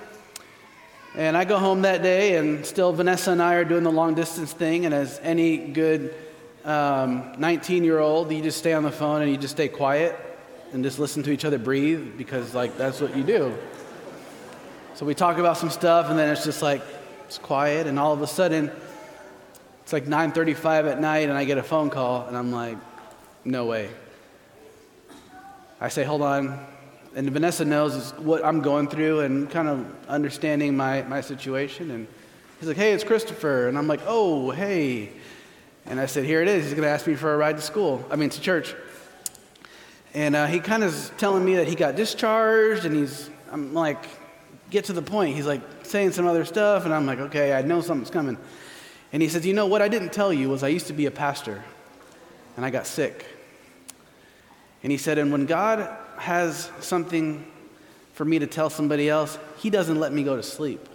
And 1.16 1.36
I 1.36 1.44
go 1.44 1.58
home 1.58 1.82
that 1.82 2.02
day, 2.02 2.36
and 2.36 2.64
still 2.64 2.92
Vanessa 2.92 3.30
and 3.30 3.42
I 3.42 3.54
are 3.54 3.64
doing 3.64 3.82
the 3.82 3.92
long 3.92 4.14
distance 4.14 4.52
thing. 4.52 4.86
And 4.86 4.94
as 4.94 5.18
any 5.22 5.56
good 5.56 6.14
19 6.64 7.78
um, 7.78 7.84
year 7.84 7.98
old, 7.98 8.30
you 8.32 8.42
just 8.42 8.58
stay 8.58 8.72
on 8.72 8.82
the 8.82 8.90
phone 8.90 9.22
and 9.22 9.30
you 9.30 9.36
just 9.36 9.54
stay 9.54 9.68
quiet 9.68 10.16
and 10.72 10.82
just 10.82 10.98
listen 10.98 11.22
to 11.22 11.30
each 11.30 11.44
other 11.44 11.58
breathe 11.58 12.18
because, 12.18 12.54
like, 12.54 12.76
that's 12.76 13.00
what 13.00 13.16
you 13.16 13.22
do. 13.22 13.56
So 14.94 15.06
we 15.06 15.14
talk 15.14 15.38
about 15.38 15.58
some 15.58 15.70
stuff, 15.70 16.08
and 16.10 16.18
then 16.18 16.30
it's 16.30 16.44
just 16.44 16.62
like, 16.62 16.82
it's 17.24 17.38
quiet, 17.38 17.86
and 17.86 17.98
all 17.98 18.12
of 18.12 18.22
a 18.22 18.26
sudden, 18.26 18.70
it's 19.86 19.92
like 19.92 20.06
9:35 20.06 20.90
at 20.90 21.00
night, 21.00 21.28
and 21.28 21.38
I 21.38 21.44
get 21.44 21.58
a 21.58 21.62
phone 21.62 21.90
call, 21.90 22.26
and 22.26 22.36
I'm 22.36 22.50
like, 22.50 22.76
no 23.44 23.66
way. 23.66 23.88
I 25.80 25.90
say, 25.90 26.02
hold 26.02 26.22
on, 26.22 26.58
and 27.14 27.30
Vanessa 27.30 27.64
knows 27.64 28.10
what 28.14 28.44
I'm 28.44 28.62
going 28.62 28.88
through 28.88 29.20
and 29.20 29.48
kind 29.48 29.68
of 29.68 29.86
understanding 30.08 30.76
my, 30.76 31.02
my 31.02 31.20
situation. 31.20 31.92
And 31.92 32.08
he's 32.58 32.66
like, 32.66 32.76
hey, 32.76 32.94
it's 32.94 33.04
Christopher. 33.04 33.68
And 33.68 33.78
I'm 33.78 33.86
like, 33.86 34.00
oh, 34.08 34.50
hey. 34.50 35.10
And 35.84 36.00
I 36.00 36.06
said, 36.06 36.24
here 36.24 36.42
it 36.42 36.48
is. 36.48 36.64
He's 36.64 36.74
going 36.74 36.82
to 36.82 36.90
ask 36.90 37.06
me 37.06 37.14
for 37.14 37.32
a 37.32 37.36
ride 37.36 37.54
to 37.54 37.62
school, 37.62 38.04
I 38.10 38.16
mean, 38.16 38.30
to 38.30 38.40
church. 38.40 38.74
And 40.14 40.34
uh, 40.34 40.46
he 40.46 40.58
kind 40.58 40.82
of 40.82 40.92
is 40.92 41.12
telling 41.16 41.44
me 41.44 41.54
that 41.54 41.68
he 41.68 41.76
got 41.76 41.94
discharged, 41.94 42.86
and 42.86 42.96
he's, 42.96 43.30
I'm 43.52 43.72
like, 43.72 44.04
get 44.70 44.86
to 44.86 44.92
the 44.92 45.00
point. 45.00 45.36
He's 45.36 45.46
like 45.46 45.62
saying 45.84 46.10
some 46.10 46.26
other 46.26 46.44
stuff, 46.44 46.86
and 46.86 46.92
I'm 46.92 47.06
like, 47.06 47.20
okay, 47.20 47.52
I 47.52 47.62
know 47.62 47.82
something's 47.82 48.10
coming. 48.10 48.36
And 49.16 49.22
he 49.22 49.30
says, 49.30 49.46
you 49.46 49.54
know, 49.54 49.64
what 49.64 49.80
I 49.80 49.88
didn't 49.88 50.12
tell 50.12 50.30
you 50.30 50.50
was 50.50 50.62
I 50.62 50.68
used 50.68 50.88
to 50.88 50.92
be 50.92 51.06
a 51.06 51.10
pastor, 51.10 51.64
and 52.54 52.66
I 52.66 52.68
got 52.68 52.86
sick. 52.86 53.24
And 54.82 54.92
he 54.92 54.98
said, 54.98 55.16
and 55.16 55.32
when 55.32 55.46
God 55.46 55.88
has 56.18 56.70
something 56.80 57.50
for 58.12 58.26
me 58.26 58.38
to 58.40 58.46
tell 58.46 58.68
somebody 58.68 59.08
else, 59.08 59.38
He 59.56 59.70
doesn't 59.70 59.98
let 59.98 60.12
me 60.12 60.22
go 60.22 60.36
to 60.36 60.42
sleep. 60.42 60.86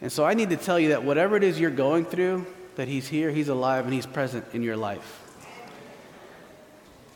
And 0.00 0.12
so 0.12 0.24
I 0.24 0.34
need 0.34 0.50
to 0.50 0.56
tell 0.56 0.78
you 0.78 0.90
that 0.90 1.02
whatever 1.02 1.34
it 1.34 1.42
is 1.42 1.58
you're 1.58 1.72
going 1.72 2.04
through, 2.04 2.46
that 2.76 2.86
He's 2.86 3.08
here, 3.08 3.32
He's 3.32 3.48
alive, 3.48 3.84
and 3.84 3.92
He's 3.92 4.06
present 4.06 4.44
in 4.52 4.62
your 4.62 4.76
life. 4.76 5.20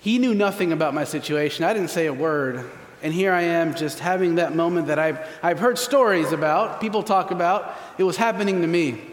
He 0.01 0.19
knew 0.19 0.35
nothing 0.35 0.73
about 0.73 0.93
my 0.93 1.05
situation. 1.05 1.65
I 1.65 1.73
didn't 1.73 1.91
say 1.91 2.07
a 2.07 2.13
word. 2.13 2.69
And 3.01 3.15
here 3.15 3.33
I 3.33 3.43
am 3.43 3.77
just 3.77 4.01
having 4.01 4.35
that 4.35 4.57
moment 4.57 4.89
that 4.89 4.99
I've, 4.99 5.21
I've 5.41 5.61
heard 5.61 5.79
stories 5.79 6.33
about, 6.33 6.81
people 6.81 7.05
talk 7.05 7.31
about. 7.31 7.77
It 7.97 8.03
was 8.03 8.17
happening 8.17 8.63
to 8.63 8.67
me. 8.67 9.11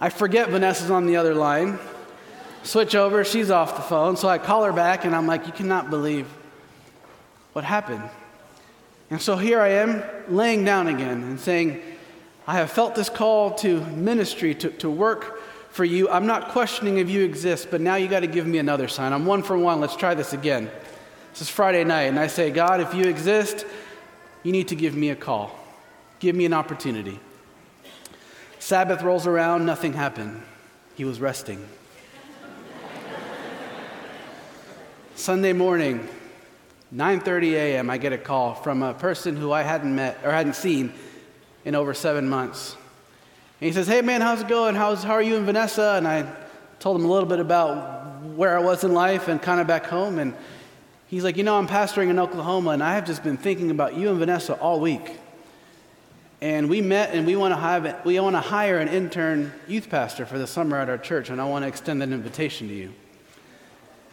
I 0.00 0.10
forget 0.10 0.48
Vanessa's 0.50 0.90
on 0.90 1.06
the 1.06 1.16
other 1.16 1.34
line 1.34 1.78
switch 2.62 2.94
over, 2.94 3.24
she's 3.24 3.50
off 3.50 3.76
the 3.76 3.82
phone. 3.82 4.16
So 4.16 4.28
I 4.28 4.38
call 4.38 4.64
her 4.64 4.72
back 4.72 5.04
and 5.04 5.14
I'm 5.14 5.26
like, 5.26 5.46
You 5.46 5.52
cannot 5.52 5.90
believe 5.90 6.26
what 7.52 7.64
happened. 7.64 8.08
And 9.10 9.20
so 9.20 9.36
here 9.36 9.60
I 9.60 9.68
am 9.68 10.02
laying 10.28 10.64
down 10.64 10.86
again 10.86 11.22
and 11.22 11.40
saying, 11.40 11.80
I 12.46 12.54
have 12.56 12.70
felt 12.70 12.94
this 12.94 13.08
call 13.08 13.52
to 13.56 13.80
ministry, 13.86 14.54
to, 14.56 14.70
to 14.70 14.90
work 14.90 15.40
for 15.70 15.84
you. 15.84 16.08
I'm 16.10 16.26
not 16.26 16.50
questioning 16.50 16.98
if 16.98 17.08
you 17.08 17.24
exist, 17.24 17.68
but 17.70 17.80
now 17.80 17.96
you 17.96 18.06
got 18.06 18.20
to 18.20 18.26
give 18.26 18.46
me 18.46 18.58
another 18.58 18.88
sign. 18.88 19.12
I'm 19.12 19.24
one 19.24 19.42
for 19.42 19.56
one. 19.56 19.80
Let's 19.80 19.96
try 19.96 20.14
this 20.14 20.32
again. 20.32 20.70
This 21.32 21.42
is 21.42 21.48
Friday 21.48 21.84
night, 21.84 22.04
and 22.04 22.18
I 22.18 22.26
say, 22.26 22.50
God, 22.50 22.80
if 22.80 22.94
you 22.94 23.04
exist, 23.06 23.64
you 24.42 24.52
need 24.52 24.68
to 24.68 24.74
give 24.74 24.94
me 24.94 25.10
a 25.10 25.16
call. 25.16 25.58
Give 26.20 26.34
me 26.34 26.44
an 26.46 26.52
opportunity. 26.52 27.20
Sabbath 28.58 29.02
rolls 29.02 29.26
around, 29.26 29.64
nothing 29.66 29.92
happened. 29.92 30.42
He 30.96 31.04
was 31.04 31.20
resting. 31.20 31.66
Sunday 35.14 35.52
morning, 35.52 36.08
9:30 36.94 37.52
a.m., 37.54 37.90
I 37.90 37.98
get 37.98 38.12
a 38.12 38.18
call 38.18 38.54
from 38.54 38.82
a 38.82 38.94
person 38.94 39.36
who 39.36 39.52
I 39.52 39.62
hadn't 39.62 39.94
met 39.94 40.18
or 40.24 40.30
hadn't 40.30 40.54
seen 40.54 40.92
in 41.64 41.74
over 41.74 41.92
seven 41.92 42.28
months. 42.28 42.76
And 43.60 43.66
he 43.66 43.72
says, 43.72 43.86
"Hey 43.86 44.00
man, 44.00 44.20
how's 44.20 44.40
it 44.40 44.48
going? 44.48 44.74
How's 44.74 45.02
how 45.02 45.14
are 45.14 45.22
you 45.22 45.36
and 45.36 45.44
Vanessa?" 45.44 45.94
And 45.96 46.06
I 46.06 46.24
told 46.78 47.00
him 47.00 47.04
a 47.04 47.10
little 47.10 47.28
bit 47.28 47.40
about 47.40 48.22
where 48.36 48.56
I 48.56 48.60
was 48.60 48.84
in 48.84 48.94
life 48.94 49.28
and 49.28 49.42
kind 49.42 49.60
of 49.60 49.66
back 49.66 49.86
home. 49.86 50.18
And 50.18 50.34
he's 51.08 51.24
like, 51.24 51.36
"You 51.36 51.42
know, 51.42 51.58
I'm 51.58 51.68
pastoring 51.68 52.10
in 52.10 52.18
Oklahoma, 52.18 52.70
and 52.70 52.82
I 52.82 52.94
have 52.94 53.04
just 53.04 53.22
been 53.22 53.36
thinking 53.36 53.70
about 53.70 53.96
you 53.96 54.10
and 54.10 54.18
Vanessa 54.18 54.54
all 54.54 54.80
week." 54.80 55.18
And 56.40 56.68
we 56.68 56.80
met, 56.80 57.14
and 57.14 57.26
we 57.26 57.34
want 57.34 57.52
to 57.52 57.56
have 57.58 58.04
we 58.04 58.20
want 58.20 58.36
to 58.36 58.40
hire 58.40 58.78
an 58.78 58.88
intern 58.88 59.52
youth 59.66 59.90
pastor 59.90 60.24
for 60.24 60.38
the 60.38 60.46
summer 60.46 60.76
at 60.76 60.88
our 60.88 60.98
church, 60.98 61.30
and 61.30 61.40
I 61.40 61.44
want 61.44 61.64
to 61.64 61.68
extend 61.68 62.00
that 62.02 62.10
invitation 62.10 62.68
to 62.68 62.74
you. 62.74 62.92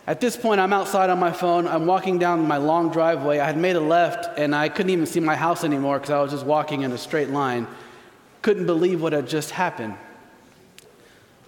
At 0.07 0.21
this 0.21 0.37
point, 0.37 0.59
I'm 0.59 0.73
outside 0.73 1.09
on 1.09 1.19
my 1.19 1.31
phone. 1.31 1.67
I'm 1.67 1.85
walking 1.85 2.19
down 2.19 2.47
my 2.47 2.57
long 2.57 2.91
driveway. 2.91 3.39
I 3.39 3.45
had 3.45 3.57
made 3.57 3.75
a 3.75 3.79
left, 3.79 4.39
and 4.39 4.55
I 4.55 4.69
couldn't 4.69 4.91
even 4.91 5.05
see 5.05 5.19
my 5.19 5.35
house 5.35 5.63
anymore 5.63 5.97
because 5.97 6.11
I 6.11 6.21
was 6.21 6.31
just 6.31 6.45
walking 6.45 6.81
in 6.81 6.91
a 6.91 6.97
straight 6.97 7.29
line. 7.29 7.67
Couldn't 8.41 8.67
believe 8.67 9.01
what 9.01 9.13
had 9.13 9.27
just 9.27 9.51
happened. 9.51 9.95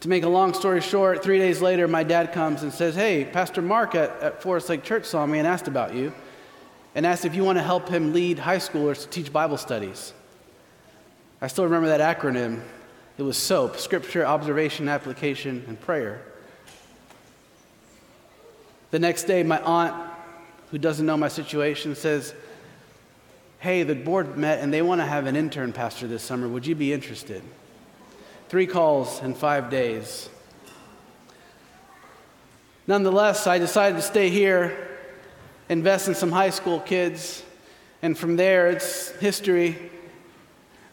To 0.02 0.10
make 0.10 0.24
a 0.24 0.30
long 0.30 0.54
story 0.54 0.82
short, 0.82 1.24
three 1.24 1.40
days 1.40 1.60
later, 1.62 1.88
my 1.88 2.04
dad 2.04 2.34
comes 2.34 2.62
and 2.62 2.72
says, 2.72 2.96
Hey, 2.96 3.26
Pastor 3.26 3.64
Mark 3.64 3.96
at, 3.96 4.12
at 4.22 4.42
Forest 4.44 4.70
Lake 4.70 4.84
Church 4.84 5.06
saw 5.06 5.26
me 5.26 5.40
and 5.40 5.48
asked 5.48 5.68
about 5.68 5.96
you, 5.96 6.14
and 6.94 7.06
asked 7.06 7.26
if 7.26 7.36
you 7.36 7.44
want 7.44 7.58
to 7.58 7.64
help 7.64 7.90
him 7.90 8.14
lead 8.14 8.40
high 8.40 8.58
schoolers 8.58 9.02
to 9.02 9.08
teach 9.08 9.34
Bible 9.34 9.58
studies. 9.58 10.14
I 11.42 11.48
still 11.48 11.66
remember 11.66 11.88
that 11.90 12.18
acronym. 12.18 12.62
It 13.18 13.24
was 13.24 13.38
SOAP 13.38 13.78
Scripture, 13.78 14.26
Observation, 14.26 14.88
Application, 14.90 15.64
and 15.68 15.80
Prayer. 15.80 16.22
The 18.92 19.00
next 19.00 19.24
day, 19.24 19.44
my 19.44 19.62
aunt, 19.62 19.96
who 20.72 20.78
doesn't 20.78 21.06
know 21.06 21.18
my 21.18 21.28
situation, 21.28 21.96
says, 21.96 22.34
Hey, 23.60 23.84
the 23.84 23.96
board 23.96 24.38
met 24.38 24.60
and 24.60 24.72
they 24.72 24.82
want 24.82 25.02
to 25.02 25.06
have 25.06 25.26
an 25.26 25.36
intern 25.36 25.74
pastor 25.74 26.08
this 26.08 26.24
summer. 26.24 26.48
Would 26.48 26.66
you 26.66 26.76
be 26.76 26.94
interested? 26.94 27.42
Three 28.50 28.68
calls 28.68 29.22
in 29.22 29.34
five 29.34 29.70
days. 29.70 30.30
Nonetheless, 32.86 33.48
I 33.48 33.58
decided 33.58 33.96
to 33.98 34.02
stay 34.02 34.30
here 34.30 34.88
invest 35.70 36.08
in 36.08 36.16
some 36.16 36.32
high 36.32 36.50
school 36.50 36.80
kids, 36.80 37.44
and 38.02 38.18
from 38.18 38.36
there 38.36 38.70
it's 38.70 39.10
history. 39.18 39.92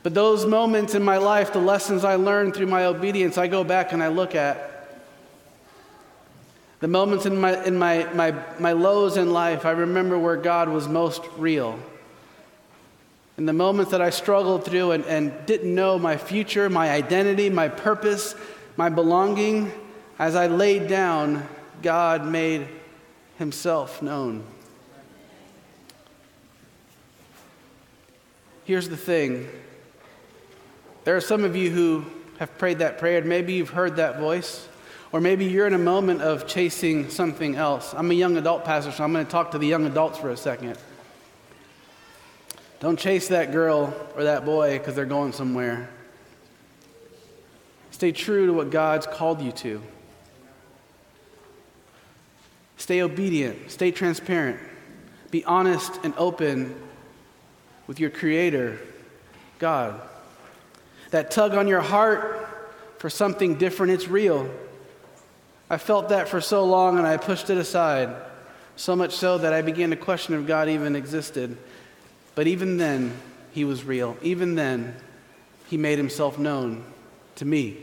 But 0.04 0.12
those 0.12 0.44
moments 0.44 0.94
in 0.94 1.02
my 1.02 1.16
life, 1.16 1.54
the 1.54 1.58
lessons 1.58 2.04
I 2.04 2.16
learned 2.16 2.54
through 2.54 2.66
my 2.66 2.84
obedience, 2.84 3.38
I 3.38 3.46
go 3.46 3.64
back 3.64 3.94
and 3.94 4.02
I 4.02 4.08
look 4.08 4.34
at. 4.34 4.70
The 6.80 6.88
moments 6.88 7.24
in 7.24 7.40
my, 7.40 7.64
in 7.64 7.78
my, 7.78 8.06
my, 8.12 8.34
my 8.60 8.72
lows 8.72 9.16
in 9.16 9.32
life, 9.32 9.64
I 9.64 9.70
remember 9.70 10.18
where 10.18 10.36
God 10.36 10.68
was 10.68 10.86
most 10.86 11.22
real. 11.38 11.78
In 13.38 13.46
the 13.46 13.54
moments 13.54 13.92
that 13.92 14.02
I 14.02 14.10
struggled 14.10 14.66
through 14.66 14.90
and, 14.90 15.06
and 15.06 15.32
didn't 15.46 15.74
know 15.74 15.98
my 15.98 16.18
future, 16.18 16.68
my 16.68 16.90
identity, 16.90 17.48
my 17.48 17.68
purpose, 17.68 18.34
my 18.76 18.90
belonging, 18.90 19.72
as 20.18 20.36
I 20.36 20.48
laid 20.48 20.86
down, 20.86 21.48
God 21.80 22.26
made 22.26 22.68
himself 23.38 24.02
known. 24.02 24.44
Here's 28.66 28.90
the 28.90 28.98
thing 28.98 29.48
there 31.04 31.16
are 31.16 31.20
some 31.20 31.44
of 31.44 31.54
you 31.54 31.70
who 31.70 32.04
have 32.38 32.56
prayed 32.58 32.78
that 32.78 32.98
prayer, 32.98 33.18
and 33.18 33.28
maybe 33.28 33.52
you've 33.52 33.70
heard 33.70 33.96
that 33.96 34.18
voice, 34.18 34.66
or 35.12 35.20
maybe 35.20 35.44
you're 35.44 35.66
in 35.66 35.74
a 35.74 35.78
moment 35.78 36.22
of 36.22 36.46
chasing 36.46 37.10
something 37.10 37.56
else. 37.56 37.94
I'm 37.94 38.10
a 38.10 38.14
young 38.14 38.36
adult 38.36 38.64
pastor, 38.64 38.90
so 38.90 39.04
I'm 39.04 39.12
going 39.12 39.24
to 39.24 39.30
talk 39.30 39.52
to 39.52 39.58
the 39.58 39.66
young 39.66 39.86
adults 39.86 40.18
for 40.18 40.30
a 40.30 40.36
second. 40.36 40.76
Don't 42.80 42.98
chase 42.98 43.28
that 43.28 43.52
girl 43.52 43.94
or 44.16 44.24
that 44.24 44.44
boy 44.44 44.78
because 44.78 44.94
they're 44.94 45.04
going 45.04 45.32
somewhere. 45.32 45.88
Stay 47.90 48.10
true 48.10 48.46
to 48.46 48.52
what 48.52 48.70
God's 48.70 49.06
called 49.06 49.40
you 49.40 49.52
to. 49.52 49.80
Stay 52.76 53.00
obedient, 53.02 53.70
stay 53.70 53.92
transparent, 53.92 54.58
be 55.30 55.44
honest 55.44 56.00
and 56.02 56.12
open 56.16 56.74
with 57.86 58.00
your 58.00 58.10
Creator, 58.10 58.80
God. 59.58 60.00
That 61.14 61.30
tug 61.30 61.54
on 61.54 61.68
your 61.68 61.80
heart 61.80 62.44
for 62.98 63.08
something 63.08 63.54
different, 63.54 63.92
it's 63.92 64.08
real. 64.08 64.50
I 65.70 65.76
felt 65.78 66.08
that 66.08 66.28
for 66.28 66.40
so 66.40 66.64
long 66.64 66.98
and 66.98 67.06
I 67.06 67.18
pushed 67.18 67.50
it 67.50 67.56
aside, 67.56 68.12
so 68.74 68.96
much 68.96 69.14
so 69.14 69.38
that 69.38 69.52
I 69.52 69.62
began 69.62 69.90
to 69.90 69.96
question 69.96 70.34
if 70.34 70.44
God 70.44 70.68
even 70.68 70.96
existed. 70.96 71.56
But 72.34 72.48
even 72.48 72.78
then, 72.78 73.12
He 73.52 73.64
was 73.64 73.84
real. 73.84 74.16
Even 74.22 74.56
then, 74.56 74.96
He 75.68 75.76
made 75.76 75.98
Himself 75.98 76.36
known 76.36 76.82
to 77.36 77.44
me. 77.44 77.76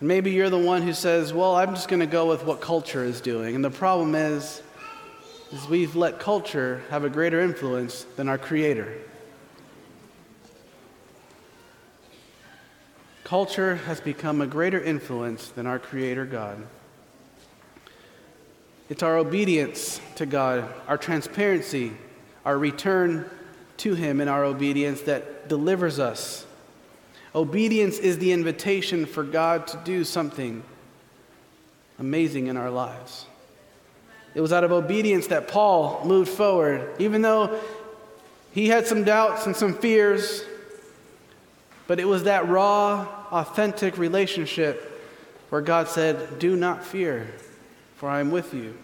And 0.00 0.08
maybe 0.08 0.32
you're 0.32 0.50
the 0.50 0.58
one 0.58 0.82
who 0.82 0.92
says, 0.92 1.32
Well, 1.32 1.54
I'm 1.54 1.72
just 1.76 1.86
going 1.86 2.00
to 2.00 2.06
go 2.06 2.26
with 2.26 2.44
what 2.44 2.60
culture 2.60 3.04
is 3.04 3.20
doing. 3.20 3.54
And 3.54 3.64
the 3.64 3.70
problem 3.70 4.16
is, 4.16 4.60
is 5.52 5.68
we've 5.68 5.94
let 5.94 6.18
culture 6.18 6.82
have 6.90 7.04
a 7.04 7.08
greater 7.08 7.40
influence 7.40 8.04
than 8.16 8.28
our 8.28 8.38
Creator. 8.38 8.92
Culture 13.26 13.74
has 13.74 14.00
become 14.00 14.40
a 14.40 14.46
greater 14.46 14.80
influence 14.80 15.48
than 15.48 15.66
our 15.66 15.80
Creator 15.80 16.26
God. 16.26 16.64
It's 18.88 19.02
our 19.02 19.18
obedience 19.18 20.00
to 20.14 20.26
God, 20.26 20.72
our 20.86 20.96
transparency, 20.96 21.90
our 22.44 22.56
return 22.56 23.28
to 23.78 23.96
Him 23.96 24.20
in 24.20 24.28
our 24.28 24.44
obedience 24.44 25.00
that 25.02 25.48
delivers 25.48 25.98
us. 25.98 26.46
Obedience 27.34 27.98
is 27.98 28.18
the 28.18 28.30
invitation 28.30 29.06
for 29.06 29.24
God 29.24 29.66
to 29.66 29.80
do 29.84 30.04
something 30.04 30.62
amazing 31.98 32.46
in 32.46 32.56
our 32.56 32.70
lives. 32.70 33.26
It 34.36 34.40
was 34.40 34.52
out 34.52 34.62
of 34.62 34.70
obedience 34.70 35.26
that 35.26 35.48
Paul 35.48 36.04
moved 36.04 36.30
forward, 36.30 36.94
even 37.00 37.22
though 37.22 37.60
he 38.52 38.68
had 38.68 38.86
some 38.86 39.02
doubts 39.02 39.46
and 39.46 39.56
some 39.56 39.74
fears. 39.74 40.44
But 41.88 42.00
it 42.00 42.04
was 42.04 42.24
that 42.24 42.48
raw, 42.48 43.15
authentic 43.32 43.98
relationship 43.98 44.92
where 45.48 45.60
God 45.60 45.88
said, 45.88 46.38
Do 46.38 46.56
not 46.56 46.84
fear, 46.84 47.26
for 47.96 48.08
I 48.08 48.20
am 48.20 48.30
with 48.30 48.54
you. 48.54 48.76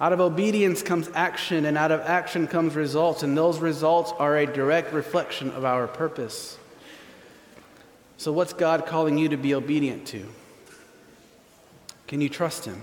Out 0.00 0.12
of 0.12 0.20
obedience 0.20 0.82
comes 0.82 1.08
action, 1.14 1.64
and 1.64 1.78
out 1.78 1.90
of 1.90 2.00
action 2.00 2.46
comes 2.46 2.74
results, 2.74 3.22
and 3.22 3.36
those 3.36 3.58
results 3.58 4.12
are 4.18 4.36
a 4.36 4.46
direct 4.46 4.92
reflection 4.92 5.50
of 5.50 5.64
our 5.64 5.86
purpose. 5.86 6.58
So, 8.18 8.32
what's 8.32 8.52
God 8.52 8.86
calling 8.86 9.16
you 9.16 9.30
to 9.30 9.36
be 9.36 9.54
obedient 9.54 10.06
to? 10.08 10.26
Can 12.06 12.20
you 12.20 12.28
trust 12.28 12.66
Him? 12.66 12.82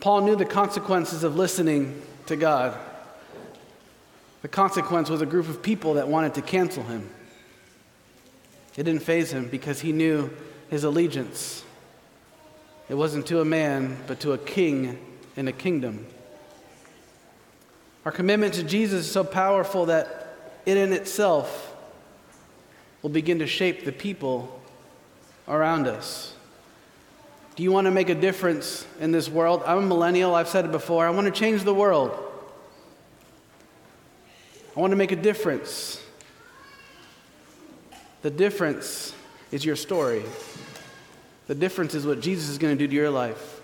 Paul 0.00 0.22
knew 0.22 0.36
the 0.36 0.44
consequences 0.44 1.24
of 1.24 1.36
listening 1.36 2.02
to 2.26 2.36
God. 2.36 2.78
The 4.42 4.48
consequence 4.48 5.10
was 5.10 5.22
a 5.22 5.26
group 5.26 5.48
of 5.48 5.62
people 5.62 5.94
that 5.94 6.06
wanted 6.06 6.34
to 6.34 6.42
cancel 6.42 6.84
him. 6.84 7.10
It 8.76 8.82
didn't 8.82 9.02
faze 9.02 9.32
him 9.32 9.48
because 9.48 9.80
he 9.80 9.92
knew 9.92 10.30
his 10.68 10.84
allegiance. 10.84 11.64
It 12.88 12.94
wasn't 12.94 13.26
to 13.26 13.40
a 13.40 13.44
man, 13.44 13.96
but 14.06 14.20
to 14.20 14.32
a 14.32 14.38
king 14.38 14.98
in 15.36 15.48
a 15.48 15.52
kingdom. 15.52 16.06
Our 18.04 18.12
commitment 18.12 18.54
to 18.54 18.62
Jesus 18.62 19.06
is 19.06 19.10
so 19.10 19.24
powerful 19.24 19.86
that 19.86 20.36
it 20.64 20.76
in 20.76 20.92
itself 20.92 21.74
will 23.02 23.10
begin 23.10 23.40
to 23.40 23.46
shape 23.46 23.84
the 23.84 23.92
people 23.92 24.60
around 25.48 25.86
us. 25.86 26.34
Do 27.56 27.62
you 27.62 27.72
want 27.72 27.86
to 27.86 27.90
make 27.90 28.10
a 28.10 28.14
difference 28.14 28.86
in 29.00 29.12
this 29.12 29.28
world? 29.28 29.62
I'm 29.66 29.78
a 29.78 29.82
millennial, 29.82 30.34
I've 30.34 30.48
said 30.48 30.66
it 30.66 30.72
before. 30.72 31.06
I 31.06 31.10
want 31.10 31.26
to 31.26 31.32
change 31.32 31.64
the 31.64 31.74
world. 31.74 32.12
I 34.76 34.80
want 34.80 34.90
to 34.90 34.96
make 34.96 35.10
a 35.10 35.16
difference. 35.16 36.02
The 38.26 38.30
difference 38.32 39.14
is 39.52 39.64
your 39.64 39.76
story. 39.76 40.24
The 41.46 41.54
difference 41.54 41.94
is 41.94 42.04
what 42.04 42.20
Jesus 42.20 42.48
is 42.48 42.58
going 42.58 42.76
to 42.76 42.84
do 42.84 42.88
to 42.88 42.92
your 42.92 43.08
life. 43.08 43.60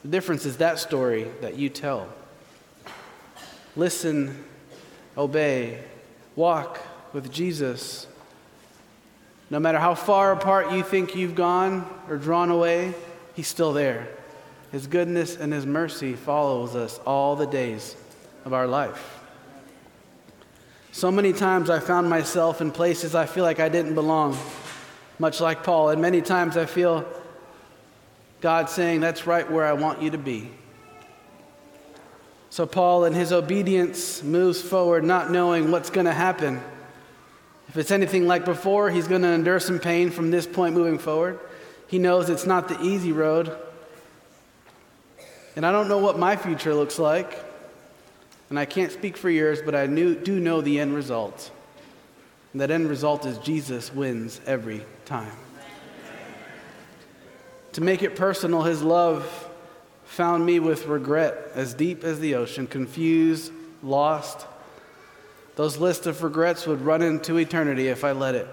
The 0.00 0.08
difference 0.08 0.46
is 0.46 0.56
that 0.56 0.78
story 0.78 1.26
that 1.42 1.58
you 1.58 1.68
tell. 1.68 2.08
Listen, 3.76 4.42
obey, 5.18 5.84
walk 6.34 6.80
with 7.12 7.30
Jesus. 7.30 8.06
No 9.50 9.60
matter 9.60 9.78
how 9.78 9.94
far 9.94 10.32
apart 10.32 10.72
you 10.72 10.82
think 10.82 11.14
you've 11.14 11.34
gone 11.34 11.86
or 12.08 12.16
drawn 12.16 12.50
away, 12.50 12.94
He's 13.34 13.48
still 13.48 13.74
there. 13.74 14.08
His 14.72 14.86
goodness 14.86 15.36
and 15.36 15.52
His 15.52 15.66
mercy 15.66 16.14
follows 16.14 16.74
us 16.74 16.98
all 17.04 17.36
the 17.36 17.46
days 17.46 17.96
of 18.46 18.54
our 18.54 18.66
life. 18.66 19.19
So 20.92 21.10
many 21.12 21.32
times 21.32 21.70
I 21.70 21.78
found 21.78 22.10
myself 22.10 22.60
in 22.60 22.72
places 22.72 23.14
I 23.14 23.26
feel 23.26 23.44
like 23.44 23.60
I 23.60 23.68
didn't 23.68 23.94
belong, 23.94 24.36
much 25.20 25.40
like 25.40 25.62
Paul. 25.62 25.90
And 25.90 26.02
many 26.02 26.20
times 26.20 26.56
I 26.56 26.66
feel 26.66 27.06
God 28.40 28.68
saying, 28.68 29.00
That's 29.00 29.26
right 29.26 29.48
where 29.48 29.64
I 29.64 29.72
want 29.72 30.02
you 30.02 30.10
to 30.10 30.18
be. 30.18 30.50
So 32.50 32.66
Paul, 32.66 33.04
in 33.04 33.14
his 33.14 33.32
obedience, 33.32 34.24
moves 34.24 34.60
forward, 34.60 35.04
not 35.04 35.30
knowing 35.30 35.70
what's 35.70 35.90
going 35.90 36.06
to 36.06 36.12
happen. 36.12 36.60
If 37.68 37.76
it's 37.76 37.92
anything 37.92 38.26
like 38.26 38.44
before, 38.44 38.90
he's 38.90 39.06
going 39.06 39.22
to 39.22 39.28
endure 39.28 39.60
some 39.60 39.78
pain 39.78 40.10
from 40.10 40.32
this 40.32 40.44
point 40.44 40.74
moving 40.74 40.98
forward. 40.98 41.38
He 41.86 42.00
knows 42.00 42.28
it's 42.28 42.46
not 42.46 42.66
the 42.66 42.80
easy 42.82 43.12
road. 43.12 43.56
And 45.54 45.64
I 45.64 45.70
don't 45.70 45.88
know 45.88 45.98
what 45.98 46.18
my 46.18 46.34
future 46.34 46.74
looks 46.74 46.98
like. 46.98 47.49
And 48.50 48.58
I 48.58 48.64
can't 48.64 48.92
speak 48.92 49.16
for 49.16 49.30
yours, 49.30 49.62
but 49.64 49.74
I 49.74 49.86
knew, 49.86 50.14
do 50.14 50.38
know 50.38 50.60
the 50.60 50.80
end 50.80 50.94
result. 50.94 51.50
And 52.52 52.60
that 52.60 52.70
end 52.70 52.88
result 52.88 53.24
is 53.24 53.38
Jesus 53.38 53.94
wins 53.94 54.40
every 54.44 54.84
time. 55.04 55.32
To 57.74 57.80
make 57.80 58.02
it 58.02 58.16
personal, 58.16 58.62
his 58.62 58.82
love 58.82 59.48
found 60.04 60.44
me 60.44 60.58
with 60.58 60.86
regret 60.86 61.52
as 61.54 61.72
deep 61.72 62.02
as 62.02 62.18
the 62.18 62.34
ocean, 62.34 62.66
confused, 62.66 63.52
lost. 63.80 64.44
Those 65.54 65.78
lists 65.78 66.06
of 66.06 66.24
regrets 66.24 66.66
would 66.66 66.80
run 66.80 67.02
into 67.02 67.36
eternity 67.36 67.86
if 67.86 68.02
I 68.02 68.10
let 68.10 68.34
it. 68.34 68.48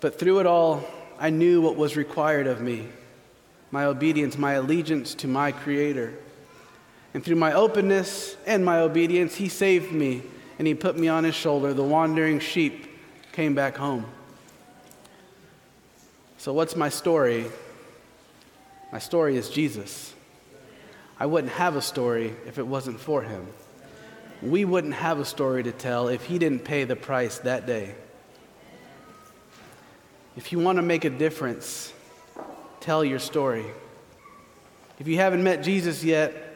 But 0.00 0.18
through 0.18 0.40
it 0.40 0.46
all, 0.46 0.82
I 1.20 1.30
knew 1.30 1.60
what 1.60 1.76
was 1.76 1.96
required 1.96 2.48
of 2.48 2.60
me 2.60 2.88
my 3.70 3.86
obedience, 3.86 4.36
my 4.36 4.52
allegiance 4.54 5.14
to 5.14 5.26
my 5.26 5.50
Creator. 5.50 6.12
And 7.14 7.24
through 7.24 7.36
my 7.36 7.52
openness 7.52 8.36
and 8.46 8.64
my 8.64 8.80
obedience, 8.80 9.34
He 9.34 9.48
saved 9.48 9.92
me 9.92 10.22
and 10.58 10.66
He 10.66 10.74
put 10.74 10.96
me 10.96 11.08
on 11.08 11.24
His 11.24 11.34
shoulder. 11.34 11.74
The 11.74 11.82
wandering 11.82 12.40
sheep 12.40 12.86
came 13.32 13.54
back 13.54 13.76
home. 13.76 14.06
So, 16.38 16.52
what's 16.52 16.74
my 16.74 16.88
story? 16.88 17.46
My 18.92 18.98
story 18.98 19.36
is 19.36 19.48
Jesus. 19.48 20.12
I 21.18 21.26
wouldn't 21.26 21.52
have 21.52 21.76
a 21.76 21.82
story 21.82 22.34
if 22.46 22.58
it 22.58 22.66
wasn't 22.66 22.98
for 22.98 23.22
Him. 23.22 23.46
We 24.42 24.64
wouldn't 24.64 24.94
have 24.94 25.20
a 25.20 25.24
story 25.24 25.62
to 25.62 25.72
tell 25.72 26.08
if 26.08 26.24
He 26.24 26.38
didn't 26.38 26.64
pay 26.64 26.84
the 26.84 26.96
price 26.96 27.38
that 27.40 27.66
day. 27.66 27.94
If 30.36 30.50
you 30.50 30.58
want 30.58 30.76
to 30.76 30.82
make 30.82 31.04
a 31.04 31.10
difference, 31.10 31.92
tell 32.80 33.04
your 33.04 33.18
story. 33.18 33.66
If 34.98 35.06
you 35.06 35.16
haven't 35.16 35.44
met 35.44 35.62
Jesus 35.62 36.02
yet, 36.02 36.51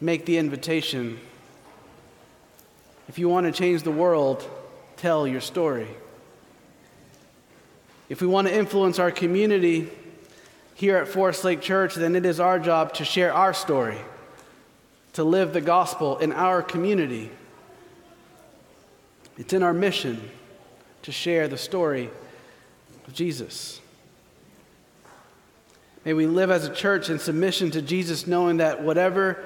make 0.00 0.26
the 0.26 0.38
invitation. 0.38 1.18
If 3.08 3.18
you 3.18 3.28
want 3.28 3.46
to 3.46 3.52
change 3.52 3.82
the 3.82 3.90
world, 3.90 4.48
tell 4.96 5.26
your 5.26 5.40
story. 5.40 5.88
If 8.08 8.20
we 8.20 8.26
want 8.26 8.48
to 8.48 8.54
influence 8.54 8.98
our 8.98 9.10
community 9.10 9.88
here 10.74 10.96
at 10.96 11.08
Forest 11.08 11.44
Lake 11.44 11.60
Church, 11.60 11.94
then 11.94 12.16
it 12.16 12.24
is 12.24 12.40
our 12.40 12.58
job 12.58 12.94
to 12.94 13.04
share 13.04 13.32
our 13.32 13.52
story, 13.52 13.98
to 15.14 15.24
live 15.24 15.52
the 15.52 15.60
gospel 15.60 16.18
in 16.18 16.32
our 16.32 16.62
community. 16.62 17.30
It's 19.36 19.52
in 19.52 19.62
our 19.62 19.74
mission 19.74 20.30
to 21.02 21.12
share 21.12 21.48
the 21.48 21.58
story 21.58 22.10
of 23.06 23.14
Jesus. 23.14 23.80
May 26.04 26.12
we 26.14 26.26
live 26.26 26.50
as 26.50 26.64
a 26.64 26.74
church 26.74 27.10
in 27.10 27.18
submission 27.18 27.70
to 27.72 27.82
Jesus, 27.82 28.26
knowing 28.26 28.58
that 28.58 28.82
whatever 28.82 29.44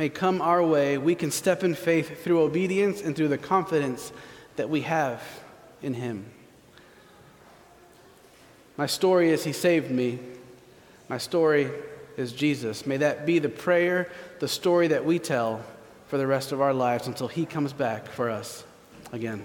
may 0.00 0.08
come 0.08 0.40
our 0.40 0.64
way, 0.64 0.96
we 0.96 1.14
can 1.14 1.30
step 1.30 1.62
in 1.62 1.74
faith 1.74 2.24
through 2.24 2.40
obedience 2.40 3.02
and 3.02 3.14
through 3.14 3.28
the 3.28 3.36
confidence 3.36 4.12
that 4.56 4.70
we 4.70 4.80
have 4.80 5.22
in 5.82 5.92
Him. 5.92 6.24
My 8.78 8.86
story 8.86 9.28
is 9.28 9.44
He 9.44 9.52
saved 9.52 9.90
me. 9.90 10.18
My 11.10 11.18
story 11.18 11.70
is 12.16 12.32
Jesus. 12.32 12.86
May 12.86 12.96
that 12.96 13.26
be 13.26 13.40
the 13.40 13.50
prayer, 13.50 14.10
the 14.38 14.48
story 14.48 14.88
that 14.88 15.04
we 15.04 15.18
tell 15.18 15.62
for 16.06 16.16
the 16.16 16.26
rest 16.26 16.50
of 16.50 16.62
our 16.62 16.72
lives 16.72 17.06
until 17.06 17.28
He 17.28 17.44
comes 17.44 17.74
back 17.74 18.06
for 18.06 18.30
us 18.30 18.64
again. 19.12 19.44